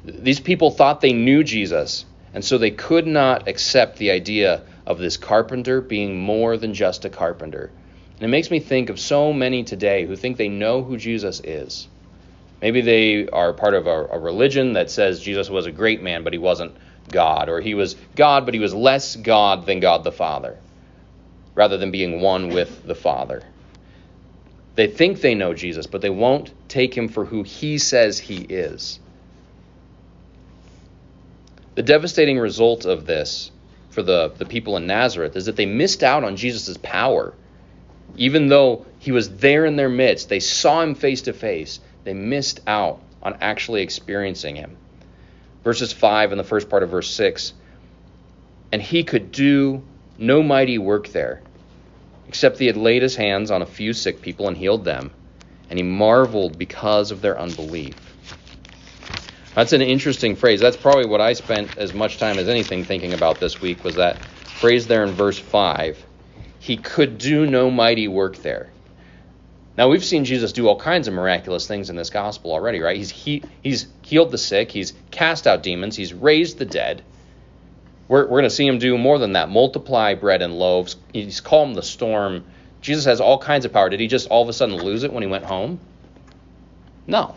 These 0.05 0.39
people 0.39 0.71
thought 0.71 1.01
they 1.01 1.11
knew 1.11 1.43
Jesus, 1.43 2.05
and 2.33 2.45
so 2.45 2.57
they 2.57 2.71
could 2.71 3.05
not 3.05 3.49
accept 3.49 3.97
the 3.97 4.11
idea 4.11 4.61
of 4.85 4.97
this 4.97 5.17
carpenter 5.17 5.81
being 5.81 6.17
more 6.17 6.55
than 6.55 6.73
just 6.73 7.03
a 7.03 7.09
carpenter. 7.09 7.71
And 8.13 8.23
it 8.23 8.29
makes 8.29 8.49
me 8.49 8.61
think 8.61 8.89
of 8.89 9.01
so 9.01 9.33
many 9.33 9.65
today 9.65 10.05
who 10.05 10.15
think 10.15 10.37
they 10.37 10.47
know 10.47 10.81
who 10.81 10.95
Jesus 10.95 11.41
is. 11.43 11.89
Maybe 12.61 12.79
they 12.79 13.27
are 13.27 13.51
part 13.51 13.73
of 13.73 13.85
a, 13.85 14.05
a 14.05 14.17
religion 14.17 14.71
that 14.73 14.89
says 14.89 15.19
Jesus 15.19 15.49
was 15.49 15.65
a 15.65 15.73
great 15.73 16.01
man, 16.01 16.23
but 16.23 16.31
he 16.31 16.39
wasn't 16.39 16.77
God, 17.11 17.49
or 17.49 17.59
he 17.59 17.73
was 17.73 17.97
God, 18.15 18.45
but 18.45 18.53
he 18.53 18.61
was 18.61 18.73
less 18.73 19.17
God 19.17 19.65
than 19.65 19.81
God 19.81 20.05
the 20.05 20.13
Father, 20.13 20.57
rather 21.53 21.75
than 21.75 21.91
being 21.91 22.21
one 22.21 22.47
with 22.47 22.87
the 22.87 22.95
Father. 22.95 23.43
They 24.77 24.87
think 24.87 25.19
they 25.19 25.35
know 25.35 25.53
Jesus, 25.53 25.87
but 25.87 25.99
they 25.99 26.09
won't 26.09 26.53
take 26.69 26.95
him 26.95 27.09
for 27.09 27.25
who 27.25 27.43
he 27.43 27.77
says 27.77 28.17
he 28.17 28.37
is. 28.37 28.99
The 31.75 31.83
devastating 31.83 32.39
result 32.39 32.85
of 32.85 33.05
this 33.05 33.51
for 33.89 34.01
the, 34.01 34.31
the 34.37 34.45
people 34.45 34.77
in 34.77 34.87
Nazareth 34.87 35.35
is 35.35 35.47
that 35.47 35.57
they 35.57 35.65
missed 35.65 36.01
out 36.01 36.23
on 36.23 36.37
Jesus' 36.37 36.77
power. 36.81 37.33
Even 38.15 38.47
though 38.47 38.85
he 38.99 39.11
was 39.11 39.37
there 39.37 39.65
in 39.65 39.75
their 39.75 39.89
midst, 39.89 40.29
they 40.29 40.39
saw 40.39 40.81
him 40.81 40.95
face 40.95 41.23
to 41.23 41.33
face, 41.33 41.81
they 42.05 42.13
missed 42.13 42.61
out 42.65 43.01
on 43.21 43.37
actually 43.41 43.81
experiencing 43.81 44.55
him 44.55 44.77
verses 45.67 45.91
5 45.91 46.31
and 46.31 46.39
the 46.39 46.45
first 46.45 46.69
part 46.69 46.81
of 46.81 46.91
verse 46.91 47.09
6. 47.11 47.51
And 48.71 48.81
he 48.81 49.03
could 49.03 49.33
do 49.33 49.83
no 50.17 50.41
mighty 50.41 50.77
work 50.77 51.09
there, 51.09 51.41
except 52.27 52.55
that 52.57 52.63
he 52.63 52.67
had 52.67 52.77
laid 52.77 53.01
his 53.01 53.15
hands 53.15 53.51
on 53.51 53.61
a 53.61 53.65
few 53.65 53.93
sick 53.93 54.21
people 54.21 54.47
and 54.47 54.57
healed 54.57 54.83
them. 54.83 55.11
And 55.69 55.77
he 55.77 55.83
marveled 55.83 56.57
because 56.57 57.11
of 57.11 57.21
their 57.21 57.39
unbelief. 57.39 57.95
That's 59.55 59.73
an 59.73 59.81
interesting 59.81 60.35
phrase. 60.35 60.59
That's 60.59 60.77
probably 60.77 61.07
what 61.07 61.19
I 61.19 61.33
spent 61.33 61.77
as 61.77 61.93
much 61.93 62.19
time 62.19 62.37
as 62.37 62.47
anything 62.47 62.83
thinking 62.83 63.13
about 63.13 63.39
this 63.39 63.59
week 63.59 63.83
was 63.83 63.95
that 63.95 64.23
phrase 64.59 64.87
there 64.87 65.03
in 65.03 65.11
verse 65.11 65.39
5. 65.39 66.05
He 66.59 66.77
could 66.77 67.17
do 67.17 67.45
no 67.45 67.71
mighty 67.71 68.07
work 68.07 68.37
there. 68.37 68.69
Now 69.77 69.89
we've 69.89 70.03
seen 70.03 70.25
Jesus 70.25 70.53
do 70.53 70.67
all 70.67 70.79
kinds 70.79 71.07
of 71.07 71.13
miraculous 71.13 71.67
things 71.67 71.89
in 71.89 71.95
this 71.95 72.09
gospel 72.09 72.51
already, 72.51 72.81
right? 72.81 72.97
He's 72.97 73.11
he, 73.11 73.43
he's 73.61 73.87
healed 74.01 74.31
the 74.31 74.37
sick, 74.37 74.71
he's 74.71 74.93
cast 75.11 75.45
out 75.45 75.61
demons, 75.61 75.95
he's 75.95 76.13
raised 76.13 76.57
the 76.57 76.65
dead. 76.65 77.03
We're, 78.07 78.23
we're 78.23 78.39
going 78.39 78.43
to 78.43 78.49
see 78.49 78.65
him 78.65 78.79
do 78.79 78.97
more 78.97 79.19
than 79.19 79.33
that. 79.33 79.49
Multiply 79.49 80.15
bread 80.15 80.41
and 80.41 80.57
loaves. 80.57 80.95
He's 81.11 81.41
calmed 81.41 81.75
the 81.75 81.83
storm. 81.83 82.45
Jesus 82.81 83.05
has 83.05 83.19
all 83.19 83.37
kinds 83.37 83.65
of 83.65 83.73
power. 83.73 83.89
Did 83.89 83.99
he 83.99 84.07
just 84.07 84.29
all 84.29 84.43
of 84.43 84.49
a 84.49 84.53
sudden 84.53 84.75
lose 84.75 85.03
it 85.03 85.11
when 85.11 85.23
he 85.23 85.29
went 85.29 85.45
home? 85.45 85.79
No. 87.05 87.35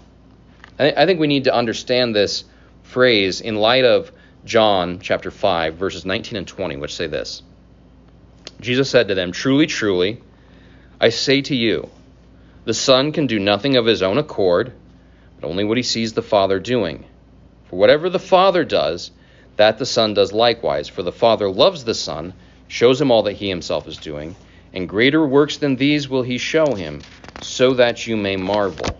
I, 0.78 0.92
I 0.96 1.06
think 1.06 1.20
we 1.20 1.26
need 1.26 1.44
to 1.44 1.54
understand 1.54 2.14
this 2.14 2.44
phrase 2.82 3.40
in 3.40 3.56
light 3.56 3.84
of 3.84 4.12
John 4.44 5.00
chapter 5.00 5.30
5, 5.30 5.74
verses 5.74 6.06
19 6.06 6.36
and 6.36 6.46
20, 6.46 6.76
which 6.76 6.94
say 6.94 7.06
this 7.06 7.42
Jesus 8.60 8.90
said 8.90 9.08
to 9.08 9.14
them, 9.14 9.32
Truly, 9.32 9.66
truly, 9.66 10.20
I 11.00 11.08
say 11.08 11.42
to 11.42 11.56
you, 11.56 11.88
the 12.64 12.74
Son 12.74 13.12
can 13.12 13.26
do 13.26 13.38
nothing 13.38 13.76
of 13.76 13.86
his 13.86 14.02
own 14.02 14.18
accord, 14.18 14.72
but 15.40 15.48
only 15.48 15.64
what 15.64 15.78
he 15.78 15.82
sees 15.82 16.12
the 16.12 16.22
Father 16.22 16.60
doing. 16.60 17.04
For 17.68 17.76
whatever 17.76 18.10
the 18.10 18.18
Father 18.18 18.64
does, 18.64 19.10
that 19.60 19.76
the 19.76 19.84
Son 19.84 20.14
does 20.14 20.32
likewise. 20.32 20.88
For 20.88 21.02
the 21.02 21.12
Father 21.12 21.50
loves 21.50 21.84
the 21.84 21.94
Son, 21.94 22.32
shows 22.66 22.98
him 22.98 23.10
all 23.10 23.24
that 23.24 23.34
he 23.34 23.50
himself 23.50 23.86
is 23.86 23.98
doing, 23.98 24.34
and 24.72 24.88
greater 24.88 25.26
works 25.26 25.58
than 25.58 25.76
these 25.76 26.08
will 26.08 26.22
he 26.22 26.38
show 26.38 26.74
him, 26.74 27.02
so 27.40 27.74
that 27.74 28.06
you 28.06 28.16
may 28.16 28.36
marvel. 28.36 28.98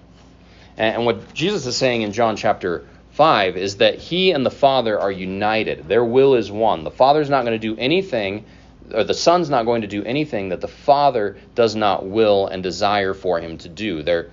And 0.77 1.07
what 1.07 1.33
Jesus 1.33 1.65
is 1.65 1.79
saying 1.79 2.03
in 2.03 2.13
John 2.13 2.37
chapter 2.37 2.87
5 3.13 3.57
is 3.57 3.79
that 3.79 3.97
he 3.97 4.33
and 4.33 4.45
the 4.45 4.51
Father 4.51 5.01
are 5.01 5.11
united. 5.11 5.89
Their 5.89 6.05
will 6.05 6.35
is 6.35 6.53
one. 6.53 6.85
The 6.85 6.91
Father's 6.91 7.31
not 7.31 7.47
going 7.47 7.59
to 7.59 7.67
do 7.75 7.81
anything, 7.81 8.45
or 8.93 9.05
the 9.05 9.15
Son's 9.15 9.49
not 9.49 9.65
going 9.65 9.81
to 9.81 9.89
do 9.89 10.05
anything 10.05 10.51
that 10.51 10.61
the 10.61 10.69
Father 10.69 11.39
does 11.55 11.75
not 11.75 12.07
will 12.07 12.47
and 12.49 12.63
desire 12.63 13.15
for 13.15 13.41
him 13.41 13.57
to 13.59 13.69
do. 13.71 14.03
They're, 14.03 14.31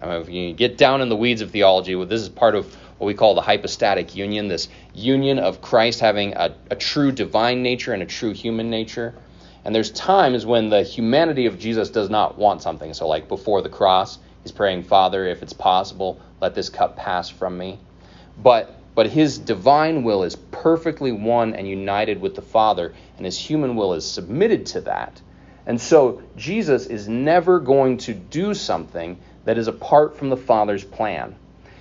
I 0.00 0.06
mean, 0.06 0.20
if 0.22 0.28
you 0.28 0.52
get 0.52 0.78
down 0.78 1.00
in 1.00 1.08
the 1.08 1.16
weeds 1.16 1.40
of 1.40 1.50
theology, 1.50 2.04
this 2.04 2.22
is 2.22 2.28
part 2.28 2.54
of 2.54 2.76
what 3.00 3.06
we 3.06 3.14
call 3.14 3.34
the 3.34 3.40
hypostatic 3.40 4.14
union, 4.14 4.48
this 4.48 4.68
union 4.92 5.38
of 5.38 5.62
Christ 5.62 6.00
having 6.00 6.34
a, 6.34 6.54
a 6.70 6.76
true 6.76 7.10
divine 7.10 7.62
nature 7.62 7.94
and 7.94 8.02
a 8.02 8.06
true 8.06 8.34
human 8.34 8.68
nature. 8.68 9.14
And 9.64 9.74
there's 9.74 9.90
times 9.90 10.44
when 10.44 10.68
the 10.68 10.82
humanity 10.82 11.46
of 11.46 11.58
Jesus 11.58 11.88
does 11.88 12.10
not 12.10 12.36
want 12.36 12.60
something. 12.60 12.92
So, 12.92 13.08
like 13.08 13.26
before 13.26 13.62
the 13.62 13.70
cross, 13.70 14.18
he's 14.42 14.52
praying, 14.52 14.82
Father, 14.82 15.24
if 15.26 15.42
it's 15.42 15.54
possible, 15.54 16.20
let 16.42 16.54
this 16.54 16.68
cup 16.68 16.98
pass 16.98 17.30
from 17.30 17.56
me. 17.56 17.78
But 18.36 18.76
but 18.94 19.06
his 19.06 19.38
divine 19.38 20.02
will 20.02 20.22
is 20.22 20.36
perfectly 20.36 21.10
one 21.10 21.54
and 21.54 21.66
united 21.66 22.20
with 22.20 22.34
the 22.34 22.42
Father, 22.42 22.92
and 23.16 23.24
his 23.24 23.38
human 23.38 23.76
will 23.76 23.94
is 23.94 24.04
submitted 24.04 24.66
to 24.66 24.82
that. 24.82 25.22
And 25.64 25.80
so 25.80 26.20
Jesus 26.36 26.84
is 26.84 27.08
never 27.08 27.60
going 27.60 27.96
to 27.98 28.12
do 28.12 28.52
something 28.52 29.16
that 29.46 29.56
is 29.56 29.68
apart 29.68 30.18
from 30.18 30.28
the 30.28 30.36
Father's 30.36 30.84
plan. 30.84 31.34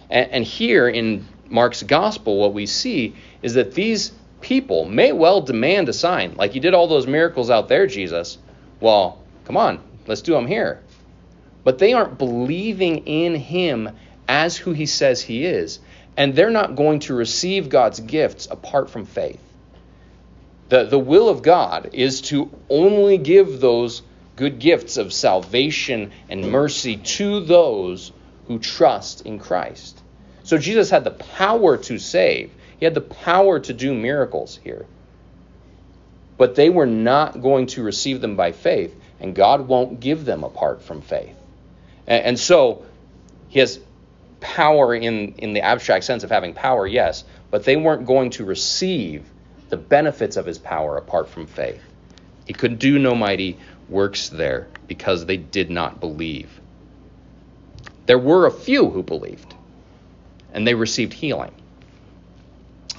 And, 0.09 0.31
and 0.31 0.43
here 0.43 0.87
in 0.87 1.27
Mark's 1.49 1.83
gospel, 1.83 2.37
what 2.37 2.53
we 2.53 2.65
see 2.65 3.15
is 3.41 3.53
that 3.55 3.73
these 3.73 4.11
people 4.41 4.85
may 4.85 5.11
well 5.11 5.41
demand 5.41 5.89
a 5.89 5.93
sign. 5.93 6.35
Like 6.35 6.55
you 6.55 6.61
did 6.61 6.73
all 6.73 6.87
those 6.87 7.07
miracles 7.07 7.49
out 7.49 7.67
there, 7.67 7.87
Jesus. 7.87 8.37
Well, 8.79 9.21
come 9.45 9.57
on, 9.57 9.79
let's 10.07 10.21
do 10.21 10.33
them 10.33 10.47
here. 10.47 10.81
But 11.63 11.77
they 11.77 11.93
aren't 11.93 12.17
believing 12.17 13.05
in 13.07 13.35
him 13.35 13.89
as 14.27 14.55
who 14.55 14.71
he 14.71 14.85
says 14.85 15.21
he 15.21 15.45
is, 15.45 15.79
and 16.15 16.35
they're 16.35 16.49
not 16.49 16.75
going 16.75 16.99
to 16.99 17.13
receive 17.13 17.69
God's 17.69 17.99
gifts 17.99 18.47
apart 18.49 18.89
from 18.89 19.05
faith. 19.05 19.41
The, 20.69 20.85
the 20.85 20.99
will 20.99 21.29
of 21.29 21.41
God 21.41 21.89
is 21.93 22.21
to 22.21 22.51
only 22.69 23.17
give 23.17 23.59
those 23.59 24.03
good 24.35 24.59
gifts 24.59 24.97
of 24.97 25.11
salvation 25.11 26.11
and 26.29 26.51
mercy 26.51 26.95
to 26.95 27.39
those 27.41 28.11
who 28.49 28.57
trust 28.57 29.21
in 29.27 29.37
Christ. 29.37 30.01
So 30.41 30.57
Jesus 30.57 30.89
had 30.89 31.03
the 31.03 31.11
power 31.11 31.77
to 31.77 31.99
save, 31.99 32.51
he 32.79 32.85
had 32.85 32.95
the 32.95 33.01
power 33.01 33.59
to 33.59 33.73
do 33.73 33.93
miracles 33.93 34.59
here. 34.63 34.87
But 36.37 36.55
they 36.55 36.69
were 36.69 36.87
not 36.87 37.41
going 37.41 37.67
to 37.67 37.83
receive 37.83 38.21
them 38.21 38.35
by 38.35 38.51
faith, 38.51 38.95
and 39.19 39.35
God 39.35 39.67
won't 39.67 39.99
give 39.99 40.25
them 40.25 40.43
apart 40.43 40.81
from 40.81 41.01
faith. 41.01 41.35
And, 42.07 42.25
and 42.25 42.39
so 42.39 42.85
he 43.49 43.59
has 43.59 43.79
power 44.39 44.95
in, 44.95 45.35
in 45.35 45.53
the 45.53 45.61
abstract 45.61 46.05
sense 46.05 46.23
of 46.23 46.31
having 46.31 46.55
power, 46.55 46.87
yes, 46.87 47.25
but 47.51 47.65
they 47.65 47.75
weren't 47.75 48.07
going 48.07 48.31
to 48.31 48.45
receive 48.45 49.25
the 49.69 49.77
benefits 49.77 50.37
of 50.37 50.47
his 50.47 50.57
power 50.57 50.97
apart 50.97 51.29
from 51.29 51.45
faith. 51.45 51.81
He 52.47 52.53
could 52.53 52.79
do 52.79 52.97
no 52.97 53.13
mighty 53.13 53.59
works 53.89 54.29
there 54.29 54.69
because 54.87 55.27
they 55.27 55.37
did 55.37 55.69
not 55.69 55.99
believe. 55.99 56.58
There 58.09 58.17
were 58.17 58.47
a 58.47 58.51
few 58.51 58.89
who 58.89 59.03
believed, 59.03 59.53
and 60.51 60.65
they 60.65 60.73
received 60.73 61.13
healing. 61.13 61.51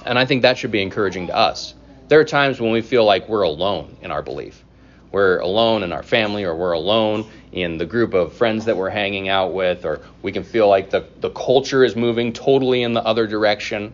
And 0.05 0.17
I 0.17 0.25
think 0.25 0.43
that 0.43 0.57
should 0.57 0.71
be 0.71 0.81
encouraging 0.81 1.27
to 1.27 1.35
us. 1.35 1.73
There 2.07 2.21
are 2.21 2.23
times 2.23 2.61
when 2.61 2.71
we 2.71 2.81
feel 2.81 3.03
like 3.03 3.27
we're 3.27 3.41
alone 3.41 3.97
in 4.01 4.09
our 4.09 4.21
belief. 4.21 4.63
We're 5.11 5.39
alone 5.39 5.83
in 5.83 5.91
our 5.91 6.01
family, 6.01 6.45
or 6.45 6.55
we're 6.55 6.71
alone 6.71 7.29
in 7.51 7.77
the 7.77 7.85
group 7.85 8.13
of 8.13 8.31
friends 8.31 8.63
that 8.63 8.77
we're 8.77 8.89
hanging 8.89 9.27
out 9.27 9.53
with, 9.53 9.83
or 9.83 9.99
we 10.21 10.31
can 10.31 10.45
feel 10.45 10.69
like 10.69 10.91
the, 10.91 11.05
the 11.19 11.31
culture 11.31 11.83
is 11.83 11.93
moving 11.93 12.31
totally 12.31 12.81
in 12.81 12.93
the 12.93 13.03
other 13.03 13.27
direction. 13.27 13.93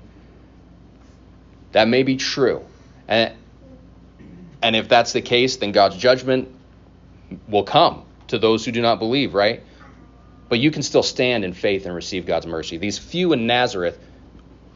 That 1.72 1.88
may 1.88 2.04
be 2.04 2.18
true. 2.18 2.64
And, 3.08 3.34
and 4.62 4.76
if 4.76 4.88
that's 4.88 5.14
the 5.14 5.22
case, 5.24 5.58
then 5.58 5.72
God's 5.72 5.98
judgment 5.98 6.48
will 7.48 7.64
come 7.64 8.04
to 8.28 8.38
those 8.38 8.64
who 8.64 8.72
do 8.72 8.84
not 8.84 9.00
believe, 9.00 9.34
right? 9.34 9.64
But 10.50 10.60
you 10.60 10.72
can 10.72 10.84
still 10.84 11.04
stand 11.04 11.44
in 11.44 11.54
faith 11.54 11.86
and 11.86 11.94
receive 11.94 12.26
God's 12.26 12.48
mercy. 12.48 12.78
These 12.78 12.98
few 12.98 13.34
in 13.34 13.48
Nazareth 13.48 14.00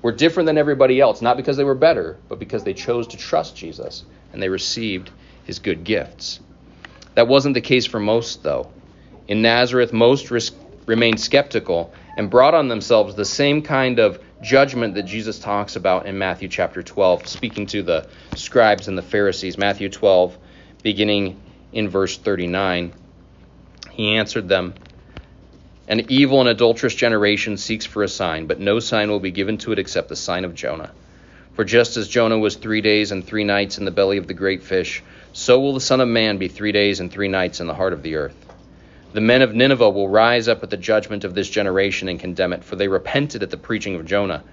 were 0.01 0.11
different 0.11 0.47
than 0.47 0.57
everybody 0.57 0.99
else, 0.99 1.21
not 1.21 1.37
because 1.37 1.57
they 1.57 1.63
were 1.63 1.75
better, 1.75 2.17
but 2.27 2.39
because 2.39 2.63
they 2.63 2.73
chose 2.73 3.07
to 3.07 3.17
trust 3.17 3.55
Jesus 3.55 4.03
and 4.33 4.41
they 4.41 4.49
received 4.49 5.11
his 5.45 5.59
good 5.59 5.83
gifts. 5.83 6.39
That 7.15 7.27
wasn't 7.27 7.53
the 7.53 7.61
case 7.61 7.85
for 7.85 7.99
most, 7.99 8.43
though. 8.43 8.71
In 9.27 9.41
Nazareth, 9.41 9.93
most 9.93 10.31
remained 10.85 11.19
skeptical 11.19 11.93
and 12.17 12.29
brought 12.29 12.53
on 12.53 12.67
themselves 12.67 13.15
the 13.15 13.25
same 13.25 13.61
kind 13.61 13.99
of 13.99 14.21
judgment 14.41 14.95
that 14.95 15.03
Jesus 15.03 15.39
talks 15.39 15.75
about 15.75 16.05
in 16.05 16.17
Matthew 16.17 16.47
chapter 16.47 16.81
12, 16.81 17.27
speaking 17.27 17.65
to 17.67 17.83
the 17.83 18.07
scribes 18.35 18.87
and 18.87 18.97
the 18.97 19.03
Pharisees. 19.03 19.57
Matthew 19.57 19.89
12, 19.89 20.37
beginning 20.83 21.39
in 21.71 21.89
verse 21.89 22.17
39. 22.17 22.93
He 23.91 24.15
answered 24.15 24.47
them 24.47 24.73
An 25.91 26.05
evil 26.07 26.39
and 26.39 26.47
adulterous 26.47 26.95
generation 26.95 27.57
seeks 27.57 27.85
for 27.85 28.01
a 28.01 28.07
sign, 28.07 28.45
but 28.45 28.61
no 28.61 28.79
sign 28.79 29.09
will 29.09 29.19
be 29.19 29.29
given 29.29 29.57
to 29.57 29.73
it 29.73 29.79
except 29.79 30.07
the 30.07 30.15
sign 30.15 30.45
of 30.45 30.55
Jonah. 30.55 30.91
For 31.51 31.65
just 31.65 31.97
as 31.97 32.07
Jonah 32.07 32.39
was 32.39 32.55
three 32.55 32.79
days 32.79 33.11
and 33.11 33.25
three 33.25 33.43
nights 33.43 33.77
in 33.77 33.83
the 33.83 33.91
belly 33.91 34.15
of 34.15 34.25
the 34.25 34.33
great 34.33 34.63
fish, 34.63 35.03
so 35.33 35.59
will 35.59 35.73
the 35.73 35.81
Son 35.81 35.99
of 35.99 36.07
Man 36.07 36.37
be 36.37 36.47
three 36.47 36.71
days 36.71 37.01
and 37.01 37.11
three 37.11 37.27
nights 37.27 37.59
in 37.59 37.67
the 37.67 37.73
heart 37.73 37.91
of 37.91 38.03
the 38.03 38.15
earth. 38.15 38.37
The 39.11 39.19
men 39.19 39.41
of 39.41 39.53
Nineveh 39.53 39.89
will 39.89 40.07
rise 40.07 40.47
up 40.47 40.63
at 40.63 40.69
the 40.69 40.77
judgment 40.77 41.25
of 41.25 41.35
this 41.35 41.49
generation 41.49 42.07
and 42.07 42.17
condemn 42.17 42.53
it, 42.53 42.63
for 42.63 42.77
they 42.77 42.87
repented 42.87 43.43
at 43.43 43.49
the 43.49 43.57
preaching 43.57 43.95
of 43.95 44.05
Jonah. 44.05 44.45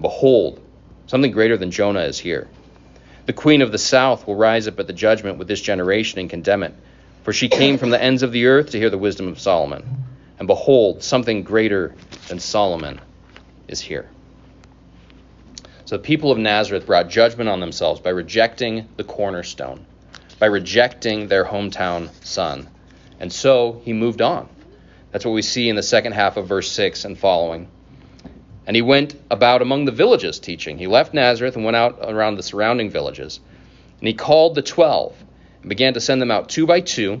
Behold, 0.00 0.62
something 1.08 1.32
greater 1.32 1.56
than 1.56 1.72
Jonah 1.72 2.02
is 2.02 2.20
here. 2.20 2.46
The 3.26 3.32
queen 3.32 3.62
of 3.62 3.72
the 3.72 3.78
south 3.78 4.28
will 4.28 4.36
rise 4.36 4.68
up 4.68 4.78
at 4.78 4.86
the 4.86 4.92
judgment 4.92 5.38
with 5.38 5.48
this 5.48 5.60
generation 5.60 6.20
and 6.20 6.30
condemn 6.30 6.62
it, 6.62 6.74
for 7.24 7.32
she 7.32 7.48
came 7.48 7.78
from 7.78 7.90
the 7.90 8.00
ends 8.00 8.22
of 8.22 8.30
the 8.30 8.46
earth 8.46 8.70
to 8.70 8.78
hear 8.78 8.90
the 8.90 8.96
wisdom 8.96 9.26
of 9.26 9.40
Solomon. 9.40 10.04
And 10.38 10.46
behold, 10.46 11.02
something 11.02 11.42
greater 11.42 11.94
than 12.28 12.40
Solomon 12.40 13.00
is 13.68 13.80
here. 13.80 14.10
So 15.84 15.96
the 15.96 16.02
people 16.02 16.32
of 16.32 16.38
Nazareth 16.38 16.86
brought 16.86 17.08
judgment 17.08 17.48
on 17.48 17.60
themselves 17.60 18.00
by 18.00 18.10
rejecting 18.10 18.88
the 18.96 19.04
cornerstone 19.04 19.86
by 20.38 20.46
rejecting 20.46 21.28
their 21.28 21.44
hometown 21.44 22.10
son. 22.24 22.68
And 23.20 23.32
so 23.32 23.80
he 23.84 23.92
moved 23.92 24.20
on. 24.20 24.48
That's 25.10 25.24
what 25.24 25.32
we 25.32 25.42
see 25.42 25.68
in 25.68 25.76
the 25.76 25.82
second 25.82 26.12
half 26.12 26.36
of 26.36 26.48
verse 26.48 26.70
6 26.70 27.04
and 27.04 27.18
following. 27.18 27.68
And 28.66 28.74
he 28.74 28.82
went 28.82 29.14
about 29.30 29.62
among 29.62 29.84
the 29.84 29.92
villages 29.92 30.38
teaching. 30.38 30.78
He 30.78 30.86
left 30.86 31.14
Nazareth 31.14 31.56
and 31.56 31.64
went 31.64 31.76
out 31.76 31.98
around 32.02 32.36
the 32.36 32.42
surrounding 32.42 32.90
villages. 32.90 33.40
And 34.00 34.08
he 34.08 34.14
called 34.14 34.54
the 34.54 34.62
twelve 34.62 35.14
and 35.60 35.68
began 35.68 35.94
to 35.94 36.00
send 36.00 36.20
them 36.20 36.30
out 36.30 36.48
two 36.48 36.66
by 36.66 36.80
two 36.80 37.20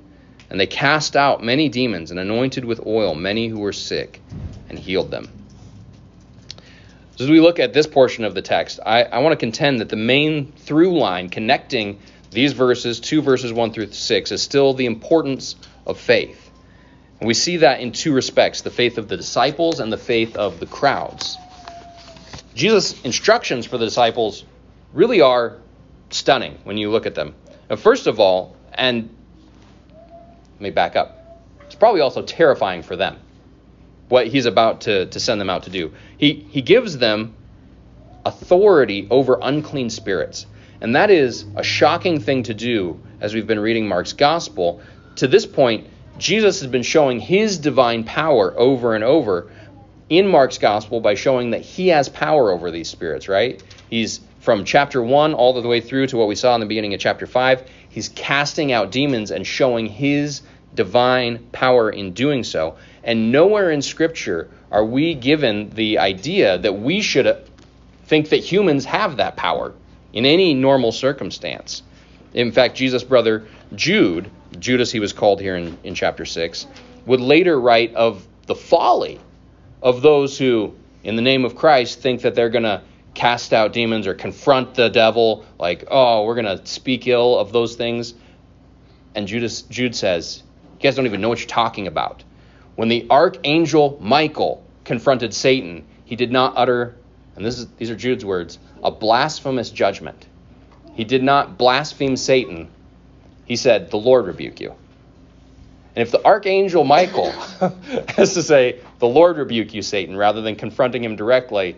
And 0.51 0.59
they 0.59 0.67
cast 0.67 1.15
out 1.15 1.41
many 1.41 1.69
demons 1.69 2.11
and 2.11 2.19
anointed 2.19 2.65
with 2.65 2.85
oil 2.85 3.15
many 3.15 3.47
who 3.47 3.59
were 3.59 3.71
sick 3.71 4.21
and 4.67 4.77
healed 4.77 5.09
them. 5.09 5.29
So 7.15 7.23
as 7.23 7.29
we 7.29 7.39
look 7.39 7.57
at 7.57 7.71
this 7.71 7.87
portion 7.87 8.25
of 8.25 8.35
the 8.35 8.41
text, 8.41 8.81
I, 8.85 9.03
I 9.03 9.19
want 9.19 9.31
to 9.31 9.37
contend 9.37 9.79
that 9.79 9.87
the 9.87 9.95
main 9.95 10.51
through 10.51 10.99
line 10.99 11.29
connecting 11.29 11.99
these 12.31 12.51
verses, 12.51 12.99
two 12.99 13.21
verses 13.21 13.53
1 13.53 13.71
through 13.71 13.93
6, 13.93 14.31
is 14.31 14.43
still 14.43 14.73
the 14.73 14.87
importance 14.87 15.55
of 15.87 15.97
faith. 15.97 16.51
And 17.21 17.27
we 17.27 17.33
see 17.33 17.57
that 17.57 17.79
in 17.79 17.93
two 17.93 18.13
respects 18.13 18.59
the 18.59 18.71
faith 18.71 18.97
of 18.97 19.07
the 19.07 19.15
disciples 19.15 19.79
and 19.79 19.91
the 19.91 19.97
faith 19.97 20.35
of 20.35 20.59
the 20.59 20.65
crowds. 20.65 21.37
Jesus' 22.55 23.01
instructions 23.03 23.65
for 23.65 23.77
the 23.77 23.85
disciples 23.85 24.43
really 24.91 25.21
are 25.21 25.55
stunning 26.09 26.57
when 26.65 26.75
you 26.75 26.91
look 26.91 27.05
at 27.05 27.15
them. 27.15 27.35
Now, 27.69 27.77
first 27.77 28.07
of 28.07 28.19
all, 28.19 28.57
and 28.73 29.15
let 30.61 30.67
me 30.67 30.69
back 30.69 30.95
up, 30.95 31.17
it's 31.65 31.73
probably 31.73 32.01
also 32.01 32.21
terrifying 32.21 32.83
for 32.83 32.95
them 32.95 33.17
what 34.09 34.27
he's 34.27 34.45
about 34.45 34.81
to, 34.81 35.07
to 35.07 35.19
send 35.19 35.41
them 35.41 35.49
out 35.49 35.63
to 35.63 35.71
do. 35.71 35.91
He, 36.19 36.45
he 36.51 36.61
gives 36.61 36.99
them 36.99 37.33
authority 38.25 39.07
over 39.09 39.39
unclean 39.41 39.89
spirits. 39.89 40.45
And 40.79 40.95
that 40.95 41.09
is 41.09 41.45
a 41.55 41.63
shocking 41.63 42.19
thing 42.19 42.43
to 42.43 42.53
do 42.53 42.99
as 43.21 43.33
we've 43.33 43.47
been 43.47 43.59
reading 43.59 43.87
Mark's 43.87 44.13
gospel. 44.13 44.81
To 45.15 45.27
this 45.27 45.47
point, 45.47 45.87
Jesus 46.19 46.59
has 46.59 46.69
been 46.69 46.83
showing 46.83 47.19
his 47.19 47.57
divine 47.57 48.03
power 48.03 48.53
over 48.55 48.93
and 48.93 49.03
over 49.03 49.49
in 50.09 50.27
Mark's 50.27 50.59
gospel 50.59 50.99
by 50.99 51.15
showing 51.15 51.51
that 51.51 51.61
he 51.61 51.87
has 51.87 52.07
power 52.07 52.51
over 52.51 52.69
these 52.69 52.89
spirits, 52.89 53.27
right? 53.27 53.63
He's 53.89 54.19
from 54.41 54.63
chapter 54.63 55.01
1 55.01 55.33
all 55.33 55.59
the 55.59 55.67
way 55.67 55.81
through 55.81 56.07
to 56.07 56.17
what 56.17 56.27
we 56.27 56.35
saw 56.35 56.53
in 56.53 56.59
the 56.59 56.67
beginning 56.67 56.93
of 56.93 56.99
chapter 56.99 57.25
5. 57.25 57.67
He's 57.89 58.09
casting 58.09 58.71
out 58.71 58.91
demons 58.91 59.31
and 59.31 59.45
showing 59.47 59.85
his 59.85 60.41
divine 60.75 61.47
power 61.51 61.89
in 61.89 62.13
doing 62.13 62.43
so. 62.43 62.77
And 63.03 63.31
nowhere 63.31 63.71
in 63.71 63.81
Scripture 63.81 64.49
are 64.71 64.85
we 64.85 65.13
given 65.13 65.69
the 65.71 65.97
idea 65.99 66.57
that 66.57 66.73
we 66.73 67.01
should 67.01 67.27
uh, 67.27 67.39
think 68.05 68.29
that 68.29 68.37
humans 68.37 68.85
have 68.85 69.17
that 69.17 69.35
power 69.35 69.73
in 70.13 70.25
any 70.25 70.53
normal 70.53 70.91
circumstance. 70.91 71.83
In 72.33 72.51
fact, 72.51 72.75
Jesus' 72.75 73.03
brother 73.03 73.45
Jude, 73.75 74.29
Judas 74.59 74.91
he 74.91 74.99
was 74.99 75.13
called 75.13 75.41
here 75.41 75.55
in, 75.55 75.77
in 75.83 75.95
chapter 75.95 76.25
6, 76.25 76.67
would 77.05 77.21
later 77.21 77.59
write 77.59 77.93
of 77.95 78.25
the 78.45 78.55
folly 78.55 79.19
of 79.81 80.01
those 80.01 80.37
who, 80.37 80.75
in 81.03 81.15
the 81.15 81.21
name 81.21 81.45
of 81.45 81.55
Christ, 81.55 81.99
think 81.99 82.21
that 82.21 82.35
they're 82.35 82.49
going 82.49 82.63
to 82.63 82.81
cast 83.13 83.53
out 83.53 83.73
demons 83.73 84.07
or 84.07 84.13
confront 84.13 84.75
the 84.75 84.89
devil, 84.89 85.45
like, 85.59 85.85
oh, 85.89 86.25
we're 86.25 86.35
going 86.35 86.57
to 86.57 86.65
speak 86.65 87.07
ill 87.07 87.37
of 87.37 87.51
those 87.51 87.75
things. 87.75 88.13
And 89.15 89.27
Judas, 89.27 89.63
Jude 89.63 89.95
says, 89.95 90.43
You 90.81 90.87
guys 90.87 90.95
don't 90.95 91.05
even 91.05 91.21
know 91.21 91.29
what 91.29 91.37
you're 91.37 91.47
talking 91.47 91.85
about. 91.85 92.23
When 92.75 92.89
the 92.89 93.05
archangel 93.11 93.99
Michael 94.01 94.63
confronted 94.83 95.31
Satan, 95.31 95.85
he 96.05 96.15
did 96.15 96.31
not 96.31 96.53
utter, 96.55 96.95
and 97.35 97.45
this 97.45 97.59
is, 97.59 97.67
these 97.77 97.91
are 97.91 97.95
Jude's 97.95 98.25
words, 98.25 98.57
a 98.83 98.89
blasphemous 98.89 99.69
judgment. 99.69 100.25
He 100.95 101.03
did 101.03 101.21
not 101.21 101.55
blaspheme 101.55 102.17
Satan. 102.17 102.67
He 103.45 103.57
said, 103.57 103.91
The 103.91 103.97
Lord 103.97 104.25
rebuke 104.25 104.59
you. 104.59 104.73
And 105.95 106.01
if 106.01 106.09
the 106.09 106.25
archangel 106.25 106.83
Michael 106.83 107.29
has 108.15 108.33
to 108.33 108.41
say, 108.41 108.79
The 108.97 109.07
Lord 109.07 109.37
rebuke 109.37 109.75
you, 109.75 109.83
Satan, 109.83 110.17
rather 110.17 110.41
than 110.41 110.55
confronting 110.55 111.03
him 111.03 111.15
directly, 111.15 111.77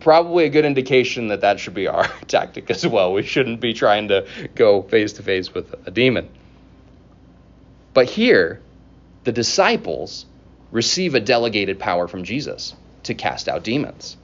probably 0.00 0.46
a 0.46 0.50
good 0.50 0.64
indication 0.64 1.28
that 1.28 1.42
that 1.42 1.60
should 1.60 1.74
be 1.74 1.86
our 1.86 2.08
tactic 2.26 2.68
as 2.68 2.84
well. 2.84 3.12
We 3.12 3.22
shouldn't 3.22 3.60
be 3.60 3.74
trying 3.74 4.08
to 4.08 4.26
go 4.56 4.82
face 4.82 5.12
to 5.12 5.22
face 5.22 5.54
with 5.54 5.72
a 5.86 5.92
demon. 5.92 6.28
But 7.94 8.08
here, 8.08 8.60
the 9.24 9.32
disciples 9.32 10.26
receive 10.70 11.14
a 11.14 11.20
delegated 11.20 11.78
power 11.78 12.08
from 12.08 12.24
Jesus 12.24 12.74
to 13.04 13.14
cast 13.14 13.48
out 13.48 13.64
demons. 13.64 14.16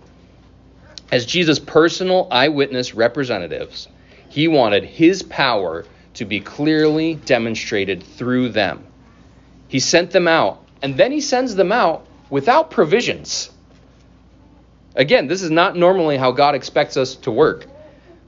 As 1.13 1.27
Jesus' 1.27 1.59
personal 1.59 2.29
eyewitness 2.31 2.95
representatives, 2.95 3.89
he 4.29 4.49
wanted 4.49 4.85
his 4.85 5.23
power 5.23 5.85
to 6.15 6.25
be 6.25 6.41
clearly 6.41 7.15
demonstrated 7.15 8.03
through 8.03 8.51
them. 8.51 8.85
He 9.69 9.81
sent 9.81 10.11
them 10.11 10.27
out, 10.27 10.65
and 10.83 10.97
then 10.97 11.13
he 11.13 11.21
sends 11.21 11.55
them 11.55 11.73
out 11.73 12.07
without 12.31 12.71
provisions. 12.71 13.51
Again, 14.97 15.29
this 15.29 15.43
is 15.43 15.51
not 15.51 15.77
normally 15.77 16.17
how 16.17 16.33
God 16.33 16.55
expects 16.55 16.97
us 16.97 17.15
to 17.17 17.31
work. 17.31 17.67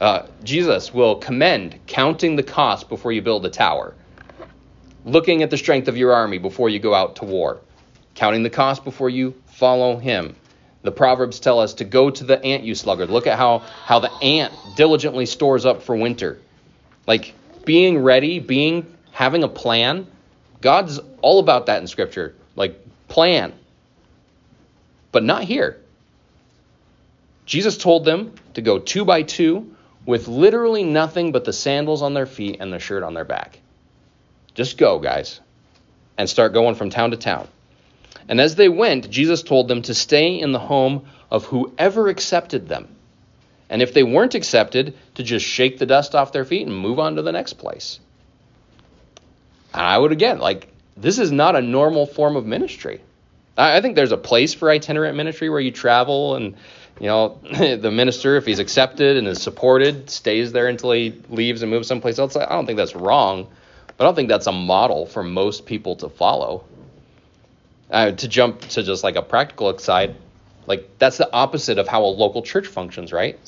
Uh, 0.01 0.27
Jesus 0.45 0.95
will 0.95 1.17
commend 1.17 1.79
counting 1.87 2.37
the 2.37 2.43
cost 2.43 2.89
before 2.89 3.13
you 3.13 3.23
build 3.23 3.45
a 3.45 3.51
tower 3.51 3.95
looking 5.05 5.43
at 5.43 5.51
the 5.51 5.57
strength 5.57 5.89
of 5.89 5.97
your 5.97 6.13
army 6.13 6.39
before 6.39 6.69
you 6.69 6.79
go 6.79 6.95
out 6.95 7.17
to 7.17 7.25
war, 7.25 7.61
counting 8.15 8.43
the 8.43 8.51
cost 8.51 8.85
before 8.85 9.11
you 9.11 9.35
follow 9.47 9.97
him. 9.97 10.37
The 10.83 10.93
Proverbs 10.93 11.41
tell 11.41 11.61
us 11.61 11.75
to 11.75 11.85
go 11.85 12.11
to 12.11 12.25
the 12.25 12.43
ant, 12.43 12.65
you 12.65 12.75
sluggard. 12.75 13.11
Look 13.11 13.27
at 13.27 13.39
how, 13.39 13.59
how 13.59 13.99
the 13.99 14.13
ant 14.23 14.53
diligently 14.77 15.27
stores 15.27 15.67
up 15.67 15.83
for 15.83 15.95
winter. 15.95 16.39
Like 17.07 17.35
being 17.65 17.99
ready, 17.99 18.39
being 18.41 18.87
having 19.13 19.43
a 19.43 19.49
plan. 19.49 20.07
God's 20.61 20.99
all 21.21 21.39
about 21.39 21.67
that 21.67 21.81
in 21.81 21.87
Scripture. 21.87 22.35
Like 22.57 22.81
plan. 23.09 23.53
But 25.13 25.25
not 25.25 25.45
here. 25.45 25.81
Jesus 27.45 27.77
told 27.77 28.05
them 28.05 28.35
to 28.55 28.63
go 28.63 28.79
two 28.79 29.05
by 29.05 29.23
two 29.23 29.75
with 30.07 30.29
literally 30.29 30.85
nothing 30.85 31.33
but 31.33 31.45
the 31.45 31.53
sandals 31.53 32.01
on 32.01 32.15
their 32.15 32.27
feet 32.27 32.59
and 32.61 32.73
the 32.73 32.79
shirt 32.79 33.03
on 33.03 33.13
their 33.13 33.25
back. 33.25 33.59
Just 34.55 34.79
go, 34.79 34.99
guys, 34.99 35.41
and 36.19 36.29
start 36.29 36.53
going 36.53 36.75
from 36.75 36.91
town 36.91 37.13
to 37.13 37.17
town. 37.17 37.49
And 38.29 38.41
as 38.41 38.55
they 38.55 38.69
went, 38.69 39.11
Jesus 39.11 39.43
told 39.43 39.69
them 39.69 39.83
to 39.83 39.95
stay 39.95 40.39
in 40.39 40.53
the 40.53 40.59
home 40.59 41.07
of 41.31 41.45
whoever 41.47 42.09
accepted 42.09 42.69
them. 42.69 42.89
And 43.69 43.83
if 43.83 43.95
they 43.95 44.03
weren't 44.03 44.35
accepted, 44.35 44.95
to 45.15 45.23
just 45.23 45.47
shake 45.47 45.79
the 45.79 45.87
dust 45.87 46.15
off 46.15 46.33
their 46.33 46.45
feet 46.45 46.67
and 46.67 46.77
move 46.77 46.99
on 46.99 47.17
to 47.17 47.23
the 47.23 47.33
next 47.33 47.55
place. 47.55 48.01
And 49.73 49.83
I 49.83 49.97
would 49.97 50.13
again, 50.13 50.39
like, 50.39 50.69
this 50.97 51.19
is 51.19 51.31
not 51.31 51.57
a 51.57 51.63
normal 51.63 52.07
form 52.07 52.37
of 52.37 52.45
ministry. 52.45 53.01
I 53.57 53.81
think 53.81 53.95
there's 53.95 54.13
a 54.13 54.17
place 54.17 54.55
for 54.55 54.71
itinerant 54.71 55.17
ministry 55.17 55.49
where 55.49 55.61
you 55.61 55.71
travel 55.71 56.35
and, 56.35 56.57
you 56.99 57.07
know, 57.07 57.39
the 57.53 57.91
minister, 57.91 58.37
if 58.37 58.47
he's 58.47 58.59
accepted 58.59 59.17
and 59.17 59.29
is 59.29 59.41
supported, 59.41 60.11
stays 60.11 60.53
there 60.53 60.67
until 60.67 60.93
he 60.93 61.21
leaves 61.29 61.63
and 61.63 61.71
moves 61.71 61.87
someplace 61.89 62.19
else. 62.19 62.37
I 62.37 62.47
don't 62.47 62.67
think 62.67 62.77
that's 62.77 62.97
wrong. 62.97 63.49
I 64.01 64.05
don't 64.05 64.15
think 64.15 64.31
that's 64.31 64.47
a 64.47 64.53
model 64.53 65.05
for 65.05 65.23
most 65.23 65.67
people 65.67 65.95
to 65.97 66.09
follow. 66.09 66.65
Uh, 67.91 68.13
to 68.13 68.29
jump 68.29 68.61
to 68.61 68.83
just 68.83 69.05
like 69.05 69.17
a 69.17 69.23
practical 69.23 69.77
side, 69.79 70.17
like 70.67 70.89
that's 70.99 71.19
the 71.19 71.31
opposite 71.33 71.77
of 71.77 71.87
how 71.87 72.05
a 72.05 72.07
local 72.07 72.41
church 72.41 72.67
functions, 72.67 73.13
right? 73.13 73.39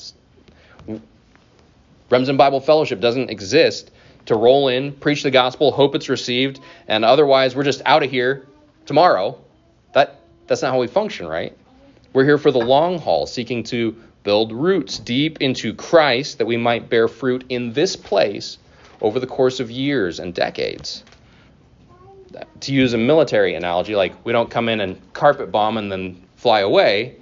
Remsen 2.09 2.37
Bible 2.37 2.59
Fellowship 2.59 2.99
doesn't 2.99 3.29
exist 3.29 3.89
to 4.25 4.35
roll 4.35 4.67
in, 4.67 4.91
preach 4.91 5.23
the 5.23 5.31
gospel, 5.31 5.71
hope 5.71 5.95
it's 5.95 6.09
received, 6.09 6.59
and 6.87 7.03
otherwise 7.03 7.55
we're 7.55 7.63
just 7.63 7.81
out 7.85 8.03
of 8.03 8.11
here 8.11 8.45
tomorrow. 8.85 9.39
That 9.93 10.19
that's 10.45 10.61
not 10.61 10.71
how 10.73 10.79
we 10.79 10.87
function, 10.87 11.25
right? 11.25 11.57
We're 12.11 12.25
here 12.25 12.37
for 12.37 12.51
the 12.51 12.59
long 12.59 12.99
haul, 12.99 13.25
seeking 13.25 13.63
to 13.65 13.95
build 14.23 14.51
roots 14.51 14.99
deep 14.99 15.41
into 15.41 15.73
Christ 15.73 16.37
that 16.37 16.45
we 16.45 16.57
might 16.57 16.89
bear 16.89 17.07
fruit 17.07 17.45
in 17.49 17.73
this 17.73 17.95
place 17.95 18.57
over 19.03 19.19
the 19.19 19.27
course 19.27 19.59
of 19.59 19.69
years 19.69 20.19
and 20.19 20.33
decades. 20.33 21.03
To 22.61 22.73
use 22.73 22.93
a 22.93 22.97
military 22.97 23.53
analogy, 23.53 23.95
like 23.95 24.13
we 24.25 24.31
don't 24.31 24.49
come 24.49 24.69
in 24.69 24.79
and 24.79 25.13
carpet 25.13 25.51
bomb 25.51 25.77
and 25.77 25.91
then 25.91 26.23
fly 26.37 26.61
away. 26.61 27.17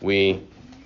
We 0.00 0.42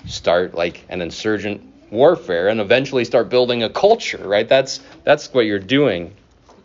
start 0.06 0.54
like 0.54 0.84
an 0.90 1.00
insurgent 1.00 1.62
warfare 1.90 2.48
and 2.48 2.60
eventually 2.60 3.04
start 3.04 3.28
building 3.28 3.62
a 3.62 3.70
culture, 3.70 4.26
right? 4.28 4.48
That's 4.48 4.80
that's 5.04 5.32
what 5.32 5.46
you're 5.46 5.58
doing. 5.58 6.12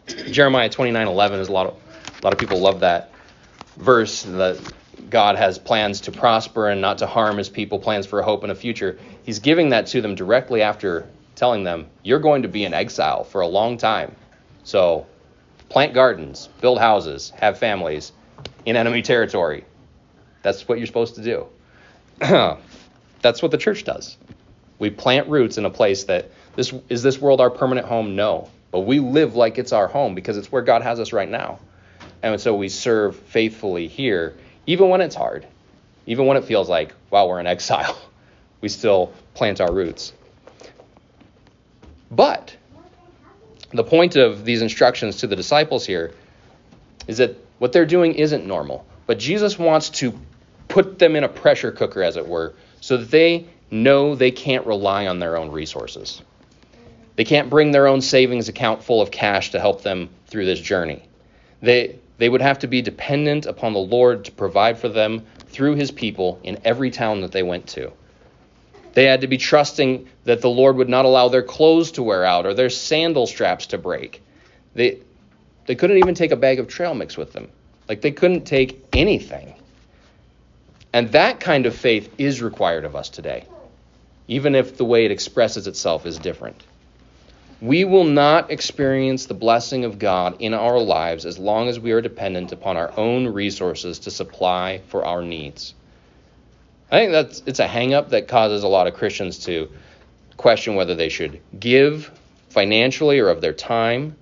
Jeremiah 0.08 0.70
29:11 0.70 1.40
is 1.40 1.48
a 1.48 1.52
lot 1.54 1.68
of 1.68 1.76
a 2.22 2.26
lot 2.26 2.34
of 2.34 2.40
people 2.40 2.60
love 2.60 2.82
that 2.82 3.12
verse 3.78 4.24
that 4.24 4.60
God 5.10 5.36
has 5.38 5.60
plans 5.60 6.02
to 6.02 6.12
prosper 6.12 6.70
and 6.70 6.82
not 6.82 6.98
to 6.98 7.08
harm 7.08 7.38
his 7.38 7.48
people, 7.48 7.80
plans 7.80 8.06
for 8.06 8.20
a 8.20 8.24
hope 8.24 8.44
and 8.44 8.52
a 8.52 8.56
future. 8.56 8.98
He's 9.24 9.40
giving 9.40 9.70
that 9.70 9.88
to 9.88 10.02
them 10.02 10.16
directly 10.16 10.62
after 10.62 11.08
telling 11.38 11.64
them, 11.64 11.88
You're 12.04 12.20
going 12.20 12.42
to 12.42 12.50
be 12.50 12.66
in 12.66 12.74
exile 12.74 13.24
for 13.24 13.40
a 13.40 13.48
long 13.48 13.78
time. 13.78 14.14
So 14.66 15.06
plant 15.70 15.94
gardens, 15.94 16.50
build 16.60 16.80
houses, 16.80 17.32
have 17.38 17.58
families 17.58 18.12
in 18.66 18.76
enemy 18.76 19.02
territory. 19.02 19.64
That's 20.42 20.68
what 20.68 20.78
you're 20.78 20.88
supposed 20.88 21.16
to 21.16 21.24
do. 21.24 21.48
That's 23.22 23.42
what 23.42 23.52
the 23.52 23.58
church 23.58 23.86
does. 23.86 24.18
We 24.80 24.90
plant 24.90 25.30
roots 25.30 25.58
in 25.58 25.66
a 25.66 25.70
place 25.70 26.04
that 26.06 26.30
this 26.56 26.74
is 26.90 27.04
this 27.04 27.20
world 27.20 27.40
our 27.40 27.50
permanent 27.50 27.88
home? 27.88 28.16
No. 28.16 28.50
But 28.72 28.82
we 28.82 29.00
live 29.00 29.36
like 29.36 29.58
it's 29.58 29.72
our 29.72 29.88
home 29.88 30.16
because 30.16 30.38
it's 30.38 30.52
where 30.52 30.62
God 30.62 30.82
has 30.82 31.00
us 31.00 31.14
right 31.14 31.30
now. 31.30 31.60
And 32.22 32.40
so 32.42 32.56
we 32.56 32.70
serve 32.70 33.16
faithfully 33.16 33.88
here, 33.88 34.36
even 34.66 34.90
when 34.90 35.02
it's 35.02 35.16
hard, 35.16 35.48
even 36.08 36.26
when 36.26 36.36
it 36.36 36.44
feels 36.44 36.68
like, 36.68 36.94
wow, 37.10 37.28
we're 37.28 37.40
in 37.40 37.48
exile. 37.48 37.98
We 38.60 38.70
still 38.70 39.14
plant 39.36 39.62
our 39.62 39.72
roots. 39.72 40.14
But 42.12 42.56
the 43.72 43.84
point 43.84 44.16
of 44.16 44.46
these 44.46 44.62
instructions 44.62 45.18
to 45.18 45.28
the 45.28 45.36
disciples 45.36 45.86
here 45.86 46.14
is 47.08 47.18
that 47.18 47.36
what 47.60 47.74
they're 47.74 47.86
doing 47.86 48.14
isn't 48.16 48.46
normal. 48.46 48.86
But 49.06 49.20
Jesus 49.20 49.58
wants 49.58 49.90
to 49.92 50.14
put 50.68 51.00
them 51.00 51.16
in 51.16 51.24
a 51.24 51.30
pressure 51.30 51.72
cooker, 51.72 52.04
as 52.04 52.18
it 52.18 52.28
were, 52.28 52.54
so 52.82 52.98
that 52.98 53.12
they 53.12 53.46
know 53.72 54.16
they 54.16 54.32
can't 54.32 54.66
rely 54.66 55.08
on 55.08 55.20
their 55.20 55.38
own 55.38 55.52
resources. 55.52 56.22
They 57.16 57.24
can't 57.24 57.50
bring 57.50 57.72
their 57.72 57.88
own 57.88 58.02
savings 58.02 58.48
account 58.48 58.84
full 58.84 59.02
of 59.02 59.12
cash 59.12 59.52
to 59.52 59.60
help 59.60 59.82
them 59.82 60.10
through 60.28 60.46
this 60.46 60.60
journey. 60.60 61.02
They, 61.62 61.98
they 62.18 62.30
would 62.30 62.42
have 62.42 62.60
to 62.60 62.68
be 62.68 62.82
dependent 62.82 63.46
upon 63.46 63.74
the 63.74 63.80
Lord 63.80 64.26
to 64.26 64.32
provide 64.32 64.78
for 64.78 64.90
them 64.90 65.26
through 65.48 65.76
his 65.76 65.90
people 65.90 66.40
in 66.44 66.60
every 66.64 66.92
town 66.92 67.22
that 67.22 67.32
they 67.32 67.44
went 67.44 67.68
to. 67.70 67.92
They 68.98 69.04
had 69.04 69.22
to 69.22 69.28
be 69.28 69.38
trusting 69.38 70.08
that 70.24 70.42
the 70.42 70.50
Lord 70.50 70.78
would 70.78 70.90
not 70.90 71.06
allow 71.06 71.28
their 71.28 71.44
clothes 71.44 71.92
to 71.92 72.02
wear 72.02 72.26
out 72.26 72.48
or 72.48 72.56
their 72.56 72.72
sandal 72.72 73.28
straps 73.28 73.68
to 73.68 73.78
break. 73.78 74.24
They, 74.74 74.98
they 75.68 75.76
couldn't 75.76 76.00
even 76.00 76.16
take 76.16 76.32
a 76.32 76.36
bag 76.36 76.58
of 76.58 76.68
trail 76.68 76.96
mix 76.96 77.16
with 77.16 77.32
them. 77.32 77.48
Like 77.88 78.02
they 78.02 78.10
couldn't 78.10 78.46
take 78.46 78.84
anything. 78.94 79.54
And 80.94 81.12
that 81.12 81.40
kind 81.40 81.68
of 81.68 81.76
faith 81.76 82.12
is 82.18 82.42
required 82.42 82.86
of 82.86 82.96
us 82.96 83.10
today, 83.10 83.46
even 84.28 84.56
if 84.56 84.78
the 84.78 84.86
way 84.86 85.06
it 85.06 85.12
expresses 85.12 85.68
itself 85.68 86.08
is 86.08 86.18
different. 86.18 86.64
We 87.62 87.86
will 87.86 88.04
not 88.04 88.50
experience 88.50 89.28
the 89.28 89.36
blessing 89.36 89.86
of 89.86 90.00
God 90.00 90.38
in 90.40 90.56
our 90.56 90.80
lives 90.80 91.28
as 91.28 91.38
long 91.38 91.70
as 91.70 91.80
we 91.80 91.92
are 91.92 92.02
dependent 92.02 92.52
upon 92.52 92.78
our 92.78 92.92
own 92.98 93.28
resources 93.28 94.00
to 94.00 94.10
supply 94.10 94.82
for 94.88 95.06
our 95.06 95.22
needs. 95.22 95.76
I 96.92 97.00
think 97.00 97.12
that's 97.12 97.44
it's 97.46 97.60
a 97.60 97.68
hangup 97.68 98.10
that 98.10 98.28
causes 98.28 98.64
a 98.64 98.68
lot 98.68 98.88
of 98.88 98.94
Christians 98.94 99.40
to 99.46 99.70
question 100.38 100.76
whether 100.76 100.96
they 100.96 101.10
should 101.10 101.42
give 101.58 102.12
financially 102.50 103.20
or 103.20 103.30
of 103.30 103.42
their 103.42 103.54
time 103.54 104.16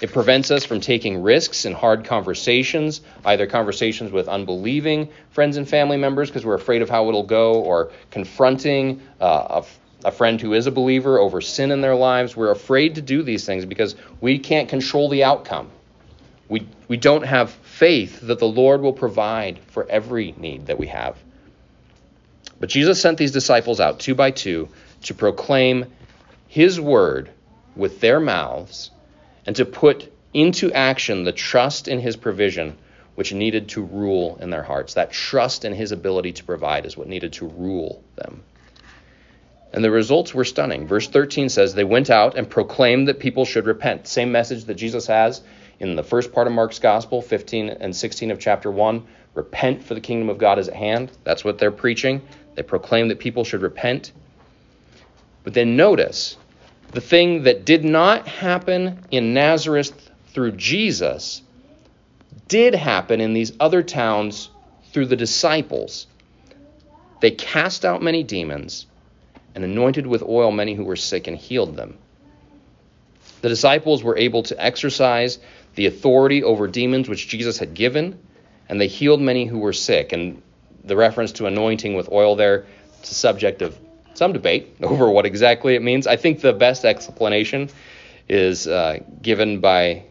it 0.00 0.12
prevents 0.12 0.50
us 0.50 0.64
from 0.64 0.80
taking 0.80 1.22
risks 1.22 1.64
in 1.64 1.72
hard 1.72 2.04
conversations, 2.04 3.00
either 3.24 3.46
conversations 3.46 4.10
with 4.10 4.28
unbelieving 4.28 5.08
friends 5.30 5.56
and 5.56 5.68
family 5.68 5.96
members 5.96 6.28
because 6.28 6.44
we're 6.44 6.54
afraid 6.54 6.82
of 6.82 6.90
how 6.90 7.08
it'll 7.08 7.22
go, 7.22 7.62
or 7.62 7.90
confronting 8.10 9.00
uh, 9.20 9.62
a, 10.04 10.08
a 10.08 10.10
friend 10.10 10.40
who 10.40 10.52
is 10.52 10.66
a 10.66 10.72
believer 10.72 11.18
over 11.18 11.40
sin 11.40 11.70
in 11.70 11.80
their 11.80 11.94
lives. 11.94 12.36
We're 12.36 12.50
afraid 12.50 12.96
to 12.96 13.02
do 13.02 13.22
these 13.22 13.46
things 13.46 13.64
because 13.64 13.94
we 14.20 14.38
can't 14.38 14.68
control 14.68 15.08
the 15.08 15.24
outcome. 15.24 15.70
We, 16.48 16.66
we 16.88 16.96
don't 16.96 17.24
have 17.24 17.50
faith 17.50 18.20
that 18.22 18.38
the 18.40 18.48
Lord 18.48 18.82
will 18.82 18.92
provide 18.92 19.60
for 19.68 19.88
every 19.88 20.32
need 20.36 20.66
that 20.66 20.78
we 20.78 20.88
have. 20.88 21.16
But 22.60 22.68
Jesus 22.68 23.00
sent 23.00 23.18
these 23.18 23.32
disciples 23.32 23.80
out 23.80 24.00
two 24.00 24.14
by 24.14 24.30
two 24.30 24.68
to 25.02 25.14
proclaim 25.14 25.86
his 26.48 26.80
word 26.80 27.30
with 27.76 28.00
their 28.00 28.20
mouths 28.20 28.90
and 29.46 29.56
to 29.56 29.64
put 29.64 30.12
into 30.32 30.72
action 30.72 31.24
the 31.24 31.32
trust 31.32 31.88
in 31.88 32.00
his 32.00 32.16
provision 32.16 32.76
which 33.14 33.32
needed 33.32 33.68
to 33.68 33.82
rule 33.82 34.38
in 34.40 34.50
their 34.50 34.62
hearts. 34.62 34.94
That 34.94 35.12
trust 35.12 35.64
in 35.64 35.72
his 35.72 35.92
ability 35.92 36.32
to 36.32 36.44
provide 36.44 36.86
is 36.86 36.96
what 36.96 37.08
needed 37.08 37.34
to 37.34 37.46
rule 37.46 38.02
them. 38.16 38.42
And 39.72 39.82
the 39.82 39.90
results 39.90 40.32
were 40.32 40.44
stunning. 40.44 40.86
Verse 40.86 41.08
13 41.08 41.48
says, 41.48 41.74
They 41.74 41.84
went 41.84 42.10
out 42.10 42.36
and 42.36 42.48
proclaimed 42.48 43.08
that 43.08 43.18
people 43.18 43.44
should 43.44 43.66
repent. 43.66 44.06
Same 44.06 44.30
message 44.30 44.64
that 44.64 44.74
Jesus 44.74 45.06
has 45.08 45.42
in 45.80 45.96
the 45.96 46.02
first 46.02 46.32
part 46.32 46.46
of 46.46 46.52
Mark's 46.52 46.78
Gospel, 46.78 47.20
15 47.20 47.68
and 47.68 47.94
16 47.94 48.30
of 48.30 48.38
chapter 48.38 48.70
1. 48.70 49.04
Repent, 49.34 49.82
for 49.82 49.94
the 49.94 50.00
kingdom 50.00 50.28
of 50.28 50.38
God 50.38 50.60
is 50.60 50.68
at 50.68 50.74
hand. 50.74 51.10
That's 51.24 51.44
what 51.44 51.58
they're 51.58 51.72
preaching. 51.72 52.22
They 52.54 52.62
proclaim 52.62 53.08
that 53.08 53.18
people 53.18 53.44
should 53.44 53.62
repent. 53.62 54.12
But 55.42 55.54
then 55.54 55.76
notice 55.76 56.36
the 56.92 57.00
thing 57.00 57.42
that 57.44 57.64
did 57.64 57.84
not 57.84 58.28
happen 58.28 59.00
in 59.10 59.34
Nazareth 59.34 60.10
through 60.28 60.52
Jesus 60.52 61.42
did 62.48 62.74
happen 62.74 63.20
in 63.20 63.32
these 63.32 63.52
other 63.58 63.82
towns 63.82 64.50
through 64.92 65.06
the 65.06 65.16
disciples. 65.16 66.06
They 67.20 67.32
cast 67.32 67.84
out 67.84 68.02
many 68.02 68.22
demons 68.22 68.86
and 69.54 69.64
anointed 69.64 70.06
with 70.06 70.22
oil 70.22 70.50
many 70.50 70.74
who 70.74 70.84
were 70.84 70.96
sick 70.96 71.26
and 71.26 71.36
healed 71.36 71.76
them. 71.76 71.98
The 73.40 73.48
disciples 73.48 74.02
were 74.02 74.16
able 74.16 74.42
to 74.44 74.62
exercise 74.62 75.38
the 75.74 75.86
authority 75.86 76.42
over 76.42 76.66
demons 76.66 77.08
which 77.08 77.28
Jesus 77.28 77.58
had 77.58 77.74
given, 77.74 78.18
and 78.68 78.80
they 78.80 78.86
healed 78.86 79.20
many 79.20 79.46
who 79.46 79.58
were 79.58 79.72
sick. 79.72 80.12
And 80.12 80.42
the 80.84 80.96
reference 80.96 81.32
to 81.32 81.46
anointing 81.46 81.94
with 81.94 82.10
oil 82.12 82.36
there, 82.36 82.66
it's 83.00 83.10
a 83.10 83.14
subject 83.14 83.62
of 83.62 83.78
some 84.14 84.32
debate 84.32 84.76
over 84.82 85.10
what 85.10 85.26
exactly 85.26 85.74
it 85.74 85.82
means. 85.82 86.06
I 86.06 86.16
think 86.16 86.40
the 86.40 86.52
best 86.52 86.84
explanation 86.84 87.70
is 88.28 88.66
uh, 88.66 89.00
given 89.20 89.60
by 89.60 90.04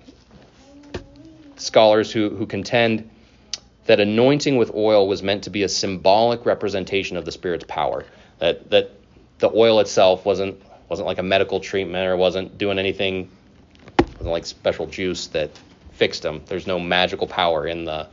scholars 1.56 2.12
who, 2.12 2.30
who 2.30 2.46
contend 2.46 3.10
that 3.86 4.00
anointing 4.00 4.58
with 4.58 4.74
oil 4.74 5.08
was 5.08 5.24
meant 5.24 5.44
to 5.44 5.50
be 5.50 5.64
a 5.64 5.70
symbolic 5.70 6.46
representation 6.46 7.18
of 7.18 7.26
the 7.26 7.32
Spirit's 7.32 7.66
power. 7.68 8.06
That 8.40 8.70
that 8.70 8.92
the 9.40 9.50
oil 9.54 9.80
itself 9.80 10.26
wasn't 10.26 10.62
wasn't 10.90 11.08
like 11.08 11.18
a 11.18 11.24
medical 11.24 11.60
treatment 11.60 12.08
or 12.08 12.16
wasn't 12.16 12.58
doing 12.58 12.80
anything 12.80 13.30
wasn't 14.00 14.32
like 14.32 14.46
special 14.46 14.88
juice 14.88 15.28
that 15.28 15.52
fixed 15.92 16.24
them. 16.24 16.42
There's 16.46 16.68
no 16.68 16.80
magical 16.80 17.28
power 17.28 17.68
in 17.68 17.86
the 17.86 18.08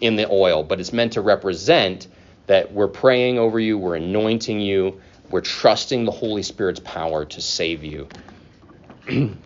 in 0.00 0.16
the 0.16 0.30
oil, 0.30 0.62
but 0.62 0.80
it's 0.80 0.92
meant 0.92 1.14
to 1.14 1.20
represent 1.20 2.06
that 2.46 2.72
we're 2.72 2.88
praying 2.88 3.38
over 3.38 3.60
you, 3.60 3.78
we're 3.78 3.96
anointing 3.96 4.60
you, 4.60 5.00
we're 5.30 5.42
trusting 5.42 6.04
the 6.04 6.10
Holy 6.10 6.42
Spirit's 6.42 6.80
power 6.80 7.24
to 7.24 7.40
save 7.40 7.84
you. 7.84 8.08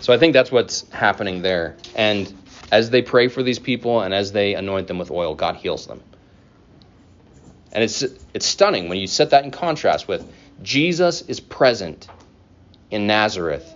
so 0.00 0.12
I 0.12 0.18
think 0.18 0.32
that's 0.32 0.52
what's 0.52 0.88
happening 0.90 1.42
there. 1.42 1.76
And 1.94 2.32
as 2.70 2.90
they 2.90 3.02
pray 3.02 3.28
for 3.28 3.42
these 3.42 3.58
people 3.58 4.00
and 4.00 4.14
as 4.14 4.32
they 4.32 4.54
anoint 4.54 4.86
them 4.86 4.98
with 4.98 5.10
oil, 5.10 5.34
God 5.34 5.56
heals 5.56 5.86
them. 5.86 6.02
And 7.72 7.84
it's 7.84 8.02
it's 8.32 8.46
stunning 8.46 8.88
when 8.88 8.98
you 8.98 9.06
set 9.06 9.30
that 9.30 9.44
in 9.44 9.50
contrast 9.50 10.08
with 10.08 10.26
Jesus 10.62 11.22
is 11.22 11.38
present 11.38 12.08
in 12.90 13.06
Nazareth 13.06 13.74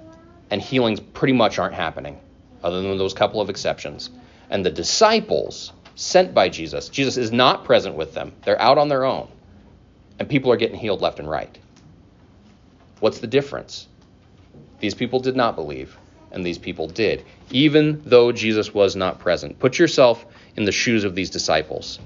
and 0.51 0.63
healings 0.63 1.01
pretty 1.01 1.35
much 1.35 1.59
aren't 1.59 1.75
happening 1.75 2.19
other 2.63 2.81
than 2.81 2.97
those 2.97 3.15
couple 3.15 3.41
of 3.41 3.51
exceptions. 3.51 4.11
And 4.51 4.65
the 4.65 4.71
disciples 4.71 5.73
sent 5.95 6.35
by 6.35 6.49
Jesus. 6.49 6.89
Jesus 6.89 7.17
is 7.17 7.33
not 7.33 7.65
present 7.65 7.95
with 7.97 8.15
them, 8.15 8.33
they're 8.45 8.61
out 8.61 8.79
on 8.79 8.89
their 8.89 9.05
own. 9.05 9.29
And 10.19 10.29
people 10.29 10.53
are 10.53 10.57
getting 10.57 10.79
healed 10.79 11.01
left 11.01 11.19
and 11.19 11.29
right. 11.29 11.59
What's 13.01 13.19
the 13.19 13.27
difference? 13.27 13.89
These 14.79 14.95
people 14.95 15.21
did 15.21 15.37
not 15.37 15.57
believe, 15.57 15.97
and 16.31 16.45
these 16.45 16.59
people 16.59 16.87
did, 16.87 17.25
even 17.51 18.03
though 18.05 18.33
Jesus 18.33 18.73
was 18.73 18.95
not 18.95 19.19
present. 19.19 19.59
Put 19.59 19.79
yourself 19.79 20.25
in 20.57 20.65
the 20.65 20.73
shoes 20.73 21.05
of 21.05 21.15
these 21.15 21.31
disciples. 21.31 21.99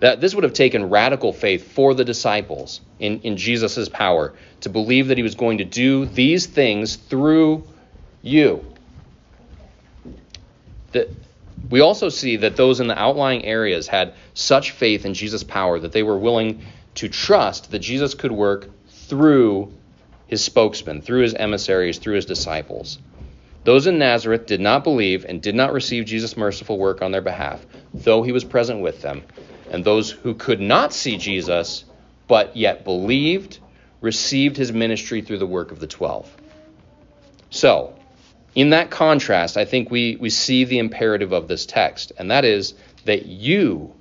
That 0.00 0.20
this 0.20 0.34
would 0.34 0.44
have 0.44 0.52
taken 0.52 0.90
radical 0.90 1.32
faith 1.32 1.72
for 1.72 1.94
the 1.94 2.04
disciples 2.04 2.80
in, 2.98 3.20
in 3.20 3.36
Jesus' 3.36 3.88
power 3.88 4.34
to 4.60 4.68
believe 4.68 5.08
that 5.08 5.16
he 5.16 5.22
was 5.22 5.34
going 5.34 5.58
to 5.58 5.64
do 5.64 6.04
these 6.06 6.46
things 6.46 6.96
through 6.96 7.66
you. 8.22 8.64
We 11.70 11.80
also 11.80 12.08
see 12.08 12.36
that 12.36 12.56
those 12.56 12.80
in 12.80 12.86
the 12.86 12.98
outlying 12.98 13.44
areas 13.44 13.86
had 13.86 14.14
such 14.34 14.72
faith 14.72 15.04
in 15.04 15.14
Jesus' 15.14 15.44
power 15.44 15.78
that 15.78 15.92
they 15.92 16.02
were 16.02 16.18
willing 16.18 16.62
to 16.96 17.08
trust 17.08 17.70
that 17.70 17.80
Jesus 17.80 18.14
could 18.14 18.32
work 18.32 18.68
through 18.88 19.72
his 20.26 20.42
spokesman, 20.42 21.02
through 21.02 21.22
his 21.22 21.34
emissaries, 21.34 21.98
through 21.98 22.14
his 22.14 22.26
disciples. 22.26 22.98
Those 23.64 23.86
in 23.86 23.98
Nazareth 23.98 24.46
did 24.46 24.60
not 24.60 24.84
believe 24.84 25.24
and 25.24 25.40
did 25.40 25.54
not 25.54 25.72
receive 25.72 26.04
Jesus' 26.04 26.36
merciful 26.36 26.78
work 26.78 27.02
on 27.02 27.12
their 27.12 27.22
behalf, 27.22 27.64
though 27.94 28.22
he 28.22 28.32
was 28.32 28.44
present 28.44 28.80
with 28.80 29.00
them. 29.00 29.22
And 29.70 29.84
those 29.84 30.10
who 30.10 30.34
could 30.34 30.60
not 30.60 30.92
see 30.92 31.16
Jesus, 31.16 31.84
but 32.28 32.56
yet 32.56 32.84
believed, 32.84 33.58
received 34.00 34.56
his 34.56 34.72
ministry 34.72 35.22
through 35.22 35.38
the 35.38 35.46
work 35.46 35.72
of 35.72 35.80
the 35.80 35.86
twelve. 35.86 36.30
So, 37.48 37.94
in 38.54 38.70
that 38.70 38.90
contrast, 38.90 39.56
I 39.56 39.64
think 39.64 39.90
we, 39.90 40.16
we 40.16 40.30
see 40.30 40.64
the 40.64 40.78
imperative 40.78 41.32
of 41.32 41.48
this 41.48 41.66
text, 41.66 42.12
and 42.18 42.30
that 42.30 42.44
is 42.44 42.74
that 43.04 43.26
you 43.26 43.92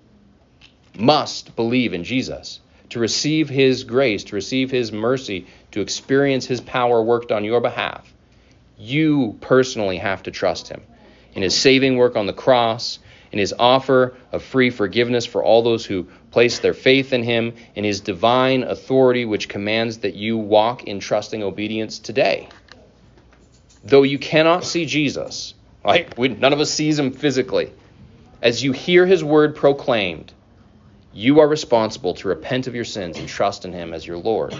must 0.97 1.55
believe 1.55 1.93
in 1.93 2.03
Jesus 2.03 2.59
to 2.89 2.99
receive 2.99 3.49
his 3.49 3.83
grace, 3.83 4.25
to 4.25 4.35
receive 4.35 4.69
his 4.69 4.91
mercy, 4.91 5.47
to 5.71 5.81
experience 5.81 6.45
his 6.45 6.61
power 6.61 7.01
worked 7.01 7.31
on 7.31 7.43
your 7.43 7.59
behalf. 7.59 8.13
You 8.77 9.37
personally 9.41 9.97
have 9.97 10.23
to 10.23 10.31
trust 10.31 10.67
him 10.67 10.83
in 11.33 11.41
his 11.41 11.55
saving 11.55 11.97
work 11.97 12.15
on 12.15 12.27
the 12.27 12.33
cross, 12.33 12.99
in 13.31 13.39
his 13.39 13.55
offer 13.57 14.15
of 14.31 14.43
free 14.43 14.69
forgiveness 14.69 15.25
for 15.25 15.43
all 15.43 15.63
those 15.63 15.83
who 15.83 16.07
place 16.29 16.59
their 16.59 16.75
faith 16.75 17.13
in 17.13 17.23
him, 17.23 17.53
in 17.73 17.83
his 17.83 18.01
divine 18.01 18.61
authority, 18.61 19.25
which 19.25 19.49
commands 19.49 19.99
that 19.99 20.13
you 20.13 20.37
walk 20.37 20.83
in 20.83 20.99
trusting 20.99 21.41
obedience 21.41 21.97
today 21.97 22.47
though 23.83 24.03
you 24.03 24.17
cannot 24.17 24.63
see 24.63 24.85
Jesus, 24.85 25.53
right? 25.83 26.17
We, 26.17 26.29
none 26.29 26.53
of 26.53 26.59
us 26.59 26.71
sees 26.71 26.97
him 26.97 27.11
physically. 27.11 27.71
As 28.41 28.63
you 28.63 28.71
hear 28.71 29.05
his 29.05 29.23
word 29.23 29.55
proclaimed, 29.55 30.33
you 31.13 31.39
are 31.39 31.47
responsible 31.47 32.13
to 32.15 32.27
repent 32.27 32.67
of 32.67 32.75
your 32.75 32.85
sins 32.85 33.17
and 33.17 33.27
trust 33.27 33.65
in 33.65 33.73
him 33.73 33.93
as 33.93 34.05
your 34.05 34.17
Lord. 34.17 34.55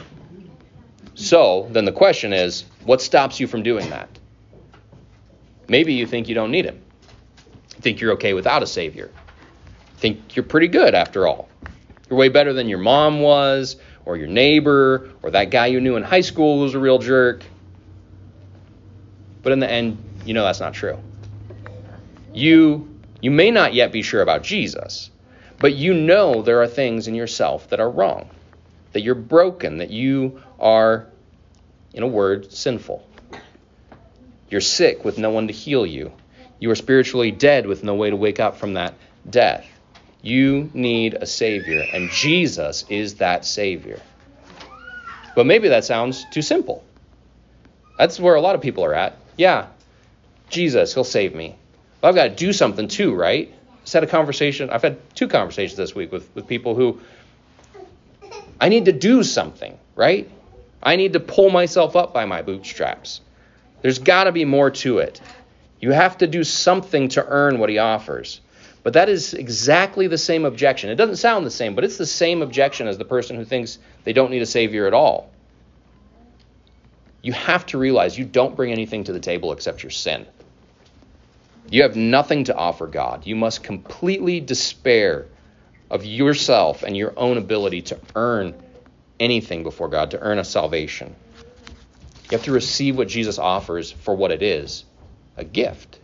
So, 1.15 1.67
then 1.71 1.85
the 1.85 1.91
question 1.91 2.33
is, 2.33 2.65
what 2.83 3.01
stops 3.01 3.39
you 3.39 3.47
from 3.47 3.63
doing 3.63 3.89
that? 3.89 4.09
Maybe 5.67 5.93
you 5.93 6.05
think 6.05 6.27
you 6.27 6.35
don't 6.35 6.51
need 6.51 6.65
him. 6.65 6.81
Think 7.69 8.01
you're 8.01 8.13
okay 8.13 8.33
without 8.33 8.63
a 8.63 8.67
Savior. 8.67 9.11
Think 9.97 10.35
you're 10.35 10.43
pretty 10.43 10.67
good 10.67 10.95
after 10.95 11.27
all. 11.27 11.49
You're 12.09 12.19
way 12.19 12.29
better 12.29 12.53
than 12.53 12.67
your 12.67 12.79
mom 12.79 13.21
was, 13.21 13.77
or 14.05 14.17
your 14.17 14.27
neighbor, 14.27 15.09
or 15.21 15.31
that 15.31 15.49
guy 15.49 15.67
you 15.67 15.79
knew 15.79 15.95
in 15.95 16.03
high 16.03 16.21
school 16.21 16.57
who 16.57 16.63
was 16.63 16.73
a 16.73 16.79
real 16.79 16.99
jerk. 16.99 17.43
But 19.43 19.51
in 19.51 19.59
the 19.59 19.69
end, 19.69 19.97
you 20.25 20.33
know 20.33 20.43
that's 20.43 20.59
not 20.61 20.73
true. 20.73 20.97
You 22.33 22.89
you 23.21 23.29
may 23.31 23.51
not 23.51 23.73
yet 23.73 23.91
be 23.91 24.01
sure 24.01 24.21
about 24.21 24.43
Jesus, 24.43 25.11
but 25.59 25.75
you 25.75 25.93
know 25.93 26.41
there 26.41 26.61
are 26.61 26.67
things 26.67 27.07
in 27.07 27.15
yourself 27.15 27.69
that 27.69 27.79
are 27.79 27.89
wrong. 27.89 28.29
that 28.93 29.01
you're 29.01 29.15
broken, 29.15 29.79
that 29.79 29.89
you 29.89 30.41
are, 30.59 31.07
in 31.93 32.03
a 32.03 32.07
word, 32.07 32.51
sinful. 32.51 33.07
You're 34.49 34.61
sick 34.61 35.03
with 35.03 35.17
no 35.17 35.31
one 35.31 35.47
to 35.47 35.53
heal 35.53 35.85
you. 35.85 36.13
You 36.59 36.71
are 36.71 36.75
spiritually 36.75 37.31
dead 37.31 37.65
with 37.65 37.83
no 37.83 37.95
way 37.95 38.09
to 38.09 38.15
wake 38.15 38.39
up 38.39 38.57
from 38.57 38.75
that 38.75 38.93
death. 39.29 39.65
You 40.21 40.69
need 40.73 41.15
a 41.15 41.25
Savior, 41.25 41.83
and 41.93 42.09
Jesus 42.09 42.85
is 42.89 43.15
that 43.15 43.45
Savior. 43.45 43.99
But 45.35 45.45
maybe 45.45 45.69
that 45.69 45.83
sounds 45.83 46.25
too 46.31 46.41
simple. 46.41 46.83
That's 47.97 48.19
where 48.19 48.35
a 48.35 48.41
lot 48.41 48.55
of 48.55 48.61
people 48.61 48.85
are 48.85 48.93
at. 48.93 49.17
Yeah, 49.37 49.67
Jesus, 50.49 50.93
He'll 50.93 51.03
save 51.03 51.33
me. 51.35 51.55
Well, 52.01 52.09
I've 52.09 52.15
got 52.15 52.23
to 52.25 52.35
do 52.35 52.53
something 52.53 52.87
too, 52.87 53.13
right? 53.13 53.53
Had 53.91 54.03
a 54.03 54.07
conversation. 54.07 54.69
I've 54.69 54.81
had 54.81 54.97
two 55.15 55.27
conversations 55.27 55.77
this 55.77 55.93
week 55.93 56.11
with, 56.11 56.33
with 56.35 56.47
people 56.47 56.73
who 56.73 56.99
I 58.59 58.69
need 58.69 58.85
to 58.85 58.93
do 58.93 59.23
something, 59.23 59.77
right? 59.95 60.29
I 60.81 60.95
need 60.95 61.13
to 61.13 61.19
pull 61.19 61.49
myself 61.49 61.95
up 61.95 62.13
by 62.13 62.25
my 62.25 62.41
bootstraps. 62.41 63.21
There's 63.81 63.99
got 63.99 64.23
to 64.23 64.31
be 64.31 64.45
more 64.45 64.71
to 64.71 64.99
it. 64.99 65.19
You 65.81 65.91
have 65.91 66.17
to 66.19 66.27
do 66.27 66.45
something 66.45 67.09
to 67.09 67.25
earn 67.27 67.59
what 67.59 67.69
he 67.69 67.77
offers. 67.77 68.39
But 68.83 68.93
that 68.93 69.09
is 69.09 69.33
exactly 69.33 70.07
the 70.07 70.17
same 70.17 70.45
objection. 70.45 70.89
It 70.89 70.95
doesn't 70.95 71.17
sound 71.17 71.45
the 71.45 71.51
same, 71.51 71.75
but 71.75 71.83
it's 71.83 71.97
the 71.97 72.05
same 72.05 72.41
objection 72.41 72.87
as 72.87 72.97
the 72.97 73.05
person 73.05 73.35
who 73.35 73.43
thinks 73.43 73.79
they 74.05 74.13
don't 74.13 74.31
need 74.31 74.41
a 74.41 74.45
Savior 74.45 74.87
at 74.87 74.93
all. 74.93 75.29
You 77.23 77.31
have 77.31 77.65
to 77.67 77.77
realize 77.77 78.17
you 78.17 78.25
don't 78.25 78.55
bring 78.55 78.71
anything 78.71 79.05
to 79.05 79.13
the 79.13 79.19
table 79.19 79.53
except 79.53 79.81
your 79.81 79.89
sin. 79.89 80.27
You 81.71 81.83
have 81.83 81.95
nothing 81.95 82.43
to 82.45 82.55
offer 82.55 82.85
God. 82.85 83.25
You 83.25 83.37
must 83.37 83.63
completely 83.63 84.41
despair 84.41 85.25
of 85.89 86.03
yourself 86.05 86.83
and 86.83 86.95
your 86.97 87.13
own 87.17 87.37
ability 87.37 87.83
to 87.83 87.99
earn 88.15 88.53
anything 89.19 89.63
before 89.63 89.87
God, 89.87 90.11
to 90.11 90.19
earn 90.19 90.37
a 90.37 90.43
salvation. 90.43 91.15
You 92.29 92.37
have 92.37 92.43
to 92.43 92.51
receive 92.51 92.97
what 92.97 93.07
Jesus 93.07 93.39
offers 93.39 93.91
for 93.91 94.13
what 94.13 94.31
it 94.31 94.43
is 94.43 94.83
a 95.37 95.45
gift. 95.45 95.99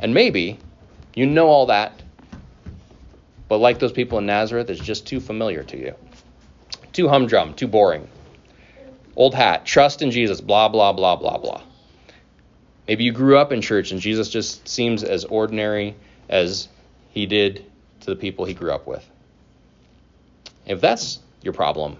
And 0.00 0.12
maybe 0.12 0.58
you 1.14 1.24
know 1.24 1.46
all 1.46 1.66
that, 1.66 2.02
but 3.48 3.58
like 3.58 3.78
those 3.78 3.92
people 3.92 4.18
in 4.18 4.26
Nazareth, 4.26 4.68
it's 4.68 4.80
just 4.80 5.06
too 5.06 5.20
familiar 5.20 5.62
to 5.62 5.78
you. 5.78 5.94
Too 6.92 7.08
humdrum, 7.08 7.54
too 7.54 7.68
boring. 7.68 8.08
Old 9.16 9.34
hat, 9.34 9.64
trust 9.64 10.02
in 10.02 10.10
Jesus, 10.10 10.40
blah, 10.40 10.68
blah, 10.68 10.92
blah, 10.92 11.16
blah, 11.16 11.38
blah. 11.38 11.62
Maybe 12.86 13.04
you 13.04 13.12
grew 13.12 13.38
up 13.38 13.50
in 13.50 13.62
church 13.62 13.90
and 13.90 14.00
Jesus 14.00 14.28
just 14.28 14.68
seems 14.68 15.02
as 15.02 15.24
ordinary 15.24 15.96
as 16.28 16.68
he 17.10 17.26
did 17.26 17.64
to 18.00 18.06
the 18.06 18.16
people 18.16 18.44
he 18.44 18.54
grew 18.54 18.70
up 18.70 18.86
with. 18.86 19.08
If 20.66 20.80
that's 20.80 21.18
your 21.42 21.54
problem, 21.54 21.96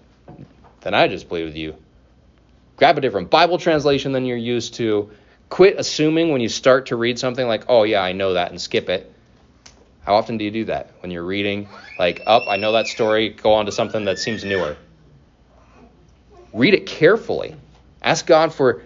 then 0.82 0.94
I 0.94 1.08
just 1.08 1.28
plead 1.28 1.44
with 1.44 1.56
you. 1.56 1.76
Grab 2.76 2.98
a 2.98 3.00
different 3.00 3.30
Bible 3.30 3.58
translation 3.58 4.12
than 4.12 4.26
you're 4.26 4.36
used 4.36 4.74
to. 4.74 5.10
Quit 5.48 5.76
assuming 5.78 6.30
when 6.30 6.40
you 6.40 6.48
start 6.48 6.86
to 6.86 6.96
read 6.96 7.18
something 7.18 7.46
like, 7.46 7.64
oh, 7.68 7.84
yeah, 7.84 8.02
I 8.02 8.12
know 8.12 8.34
that, 8.34 8.50
and 8.50 8.60
skip 8.60 8.88
it. 8.88 9.10
How 10.02 10.16
often 10.16 10.36
do 10.36 10.44
you 10.44 10.50
do 10.50 10.64
that 10.66 10.90
when 11.00 11.10
you're 11.10 11.24
reading? 11.24 11.68
Like, 11.98 12.22
up, 12.26 12.42
oh, 12.46 12.50
I 12.50 12.56
know 12.56 12.72
that 12.72 12.86
story, 12.86 13.30
go 13.30 13.54
on 13.54 13.66
to 13.66 13.72
something 13.72 14.04
that 14.04 14.18
seems 14.18 14.44
newer. 14.44 14.76
Read 16.56 16.72
it 16.72 16.86
carefully. 16.86 17.54
Ask 18.00 18.26
God 18.26 18.52
for 18.52 18.82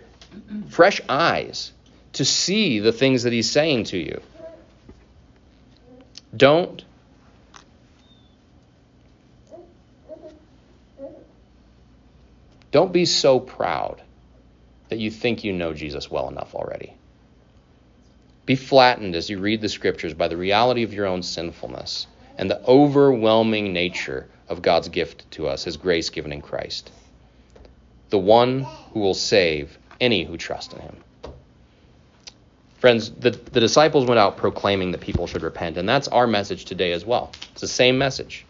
fresh 0.69 1.01
eyes 1.09 1.73
to 2.15 2.25
see 2.25 2.81
the 2.81 2.93
things 2.93 3.23
that 3.23 3.33
He's 3.33 3.49
saying 3.49 3.85
to 3.85 3.99
you. 3.99 4.21
Don't 6.37 6.85
Don't 12.73 12.93
be 12.93 13.05
so 13.05 13.41
proud 13.41 14.01
that 14.89 14.99
you 14.99 15.11
think 15.11 15.43
you 15.43 15.53
know 15.53 15.73
Jesus 15.73 16.11
well 16.11 16.29
enough 16.29 16.55
already. 16.55 16.95
Be 18.47 18.55
flattened 18.55 19.17
as 19.17 19.29
you 19.29 19.39
read 19.39 19.61
the 19.61 19.69
scriptures 19.69 20.15
by 20.15 20.29
the 20.29 20.37
reality 20.37 20.85
of 20.85 20.95
your 20.95 21.07
own 21.07 21.23
sinfulness 21.23 22.07
and 22.39 22.49
the 22.49 22.65
overwhelming 22.65 23.73
nature 23.73 24.29
of 24.49 24.63
God's 24.63 24.89
gift 24.89 25.29
to 25.33 25.49
us, 25.49 25.65
his 25.65 25.77
grace 25.77 26.11
given 26.11 26.33
in 26.33 26.43
Christ. 26.43 26.91
The 28.11 28.19
one 28.19 28.67
who 28.93 29.01
will 29.01 29.15
save 29.15 29.79
any 30.01 30.25
who 30.25 30.37
trust 30.37 30.73
in 30.73 30.81
him. 30.81 30.97
Friends, 32.79 33.11
the, 33.11 33.31
the 33.31 33.61
disciples 33.61 34.07
went 34.07 34.19
out 34.19 34.37
proclaiming 34.37 34.93
that 34.93 35.01
people 35.01 35.27
should 35.27 35.43
repent, 35.43 35.77
and 35.77 35.89
that's 35.89 36.09
our 36.09 36.27
message 36.27 36.65
today 36.65 36.93
as 36.93 37.05
well. 37.05 37.31
It's 37.53 37.61
the 37.61 37.69
same 37.69 37.99
message. 37.99 38.47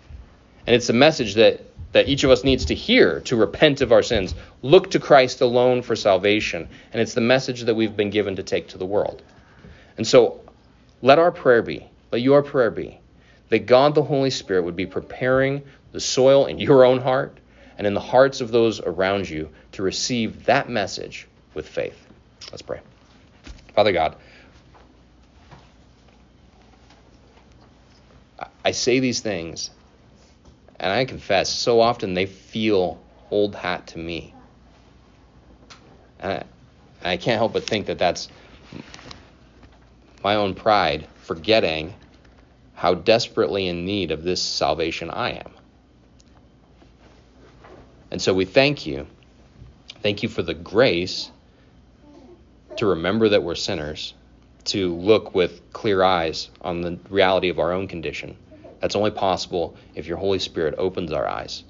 And 0.66 0.76
it's 0.76 0.88
a 0.88 0.92
message 0.92 1.34
that 1.34 1.64
that 1.92 2.08
each 2.08 2.24
of 2.24 2.30
us 2.30 2.44
needs 2.44 2.66
to 2.66 2.74
hear 2.74 3.20
to 3.20 3.36
repent 3.36 3.80
of 3.80 3.92
our 3.92 4.02
sins, 4.02 4.34
look 4.62 4.90
to 4.92 5.00
Christ 5.00 5.40
alone 5.40 5.82
for 5.82 5.96
salvation. 5.96 6.68
And 6.92 7.02
it's 7.02 7.14
the 7.14 7.20
message 7.20 7.62
that 7.62 7.74
we've 7.74 7.96
been 7.96 8.10
given 8.10 8.36
to 8.36 8.42
take 8.42 8.68
to 8.68 8.78
the 8.78 8.86
world. 8.86 9.22
And 9.96 10.06
so 10.06 10.40
let 11.02 11.18
our 11.18 11.32
prayer 11.32 11.62
be, 11.62 11.88
let 12.12 12.22
your 12.22 12.42
prayer 12.42 12.70
be, 12.70 13.00
that 13.48 13.66
God 13.66 13.94
the 13.94 14.02
Holy 14.02 14.30
Spirit 14.30 14.62
would 14.64 14.76
be 14.76 14.86
preparing 14.86 15.62
the 15.92 16.00
soil 16.00 16.46
in 16.46 16.60
your 16.60 16.84
own 16.84 17.00
heart 17.00 17.39
and 17.80 17.86
in 17.86 17.94
the 17.94 18.00
hearts 18.00 18.42
of 18.42 18.50
those 18.50 18.78
around 18.78 19.26
you 19.26 19.48
to 19.72 19.82
receive 19.82 20.44
that 20.44 20.68
message 20.68 21.26
with 21.54 21.66
faith. 21.66 21.96
Let's 22.50 22.60
pray. 22.60 22.80
Father 23.74 23.90
God, 23.90 24.16
I 28.62 28.72
say 28.72 29.00
these 29.00 29.20
things 29.20 29.70
and 30.78 30.92
I 30.92 31.06
confess, 31.06 31.48
so 31.48 31.80
often 31.80 32.12
they 32.12 32.26
feel 32.26 33.00
old 33.30 33.54
hat 33.54 33.86
to 33.88 33.98
me. 33.98 34.34
And 36.18 36.44
I, 37.02 37.12
I 37.12 37.16
can't 37.16 37.38
help 37.38 37.54
but 37.54 37.64
think 37.64 37.86
that 37.86 37.96
that's 37.96 38.28
my 40.22 40.34
own 40.34 40.54
pride 40.54 41.08
forgetting 41.22 41.94
how 42.74 42.92
desperately 42.92 43.68
in 43.68 43.86
need 43.86 44.10
of 44.10 44.22
this 44.22 44.42
salvation 44.42 45.08
I 45.08 45.30
am. 45.30 45.50
And 48.10 48.20
so 48.20 48.34
we 48.34 48.44
thank 48.44 48.86
you. 48.86 49.06
Thank 50.02 50.22
you 50.22 50.28
for 50.28 50.42
the 50.42 50.54
grace 50.54 51.30
to 52.76 52.86
remember 52.86 53.28
that 53.28 53.42
we're 53.42 53.54
sinners, 53.54 54.14
to 54.64 54.94
look 54.94 55.34
with 55.34 55.72
clear 55.72 56.02
eyes 56.02 56.48
on 56.62 56.80
the 56.80 56.98
reality 57.08 57.48
of 57.48 57.58
our 57.58 57.72
own 57.72 57.88
condition 57.88 58.36
that's 58.80 58.96
only 58.96 59.10
possible 59.10 59.76
if 59.94 60.06
your 60.06 60.16
Holy 60.16 60.38
Spirit 60.38 60.74
opens 60.78 61.12
our 61.12 61.28
eyes. 61.28 61.62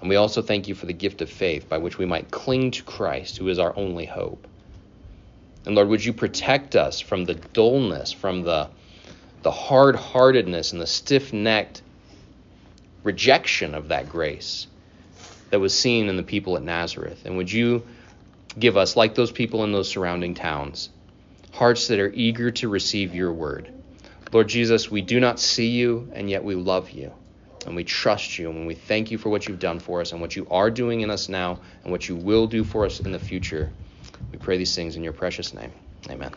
And 0.00 0.08
we 0.08 0.16
also 0.16 0.42
thank 0.42 0.66
you 0.66 0.74
for 0.74 0.86
the 0.86 0.92
gift 0.92 1.22
of 1.22 1.30
faith 1.30 1.68
by 1.68 1.78
which 1.78 1.98
we 1.98 2.06
might 2.06 2.30
cling 2.30 2.72
to 2.72 2.82
Christ, 2.82 3.36
who 3.36 3.48
is 3.48 3.58
our 3.58 3.76
only 3.76 4.06
hope. 4.06 4.48
And 5.64 5.76
Lord, 5.76 5.88
would 5.88 6.04
you 6.04 6.12
protect 6.12 6.74
us 6.74 6.98
from 6.98 7.24
the 7.24 7.34
dullness, 7.34 8.10
from 8.10 8.42
the, 8.42 8.68
the 9.42 9.52
hard 9.52 9.94
heartedness, 9.94 10.72
and 10.72 10.80
the 10.80 10.86
stiff 10.86 11.32
necked 11.32 11.82
rejection 13.04 13.74
of 13.74 13.88
that 13.88 14.08
grace 14.08 14.66
that 15.52 15.60
was 15.60 15.78
seen 15.78 16.08
in 16.08 16.16
the 16.16 16.22
people 16.22 16.56
at 16.56 16.62
Nazareth? 16.62 17.26
And 17.26 17.36
would 17.36 17.52
you 17.52 17.86
give 18.58 18.78
us, 18.78 18.96
like 18.96 19.14
those 19.14 19.30
people 19.30 19.64
in 19.64 19.72
those 19.72 19.88
surrounding 19.88 20.34
towns, 20.34 20.88
hearts 21.52 21.88
that 21.88 22.00
are 22.00 22.10
eager 22.14 22.50
to 22.52 22.68
receive 22.68 23.14
your 23.14 23.32
word? 23.32 23.70
Lord 24.32 24.48
Jesus, 24.48 24.90
we 24.90 25.02
do 25.02 25.20
not 25.20 25.38
see 25.38 25.68
you, 25.68 26.10
and 26.14 26.28
yet 26.30 26.42
we 26.42 26.54
love 26.54 26.90
you. 26.90 27.12
And 27.66 27.76
we 27.76 27.84
trust 27.84 28.38
you, 28.38 28.48
and 28.48 28.66
we 28.66 28.74
thank 28.74 29.10
you 29.10 29.18
for 29.18 29.28
what 29.28 29.46
you've 29.46 29.58
done 29.58 29.78
for 29.78 30.00
us, 30.00 30.12
and 30.12 30.22
what 30.22 30.34
you 30.34 30.46
are 30.50 30.70
doing 30.70 31.02
in 31.02 31.10
us 31.10 31.28
now, 31.28 31.60
and 31.84 31.92
what 31.92 32.08
you 32.08 32.16
will 32.16 32.46
do 32.46 32.64
for 32.64 32.86
us 32.86 33.00
in 33.00 33.12
the 33.12 33.18
future. 33.18 33.70
We 34.32 34.38
pray 34.38 34.56
these 34.56 34.74
things 34.74 34.96
in 34.96 35.04
your 35.04 35.12
precious 35.12 35.52
name. 35.52 35.70
Amen. 36.08 36.32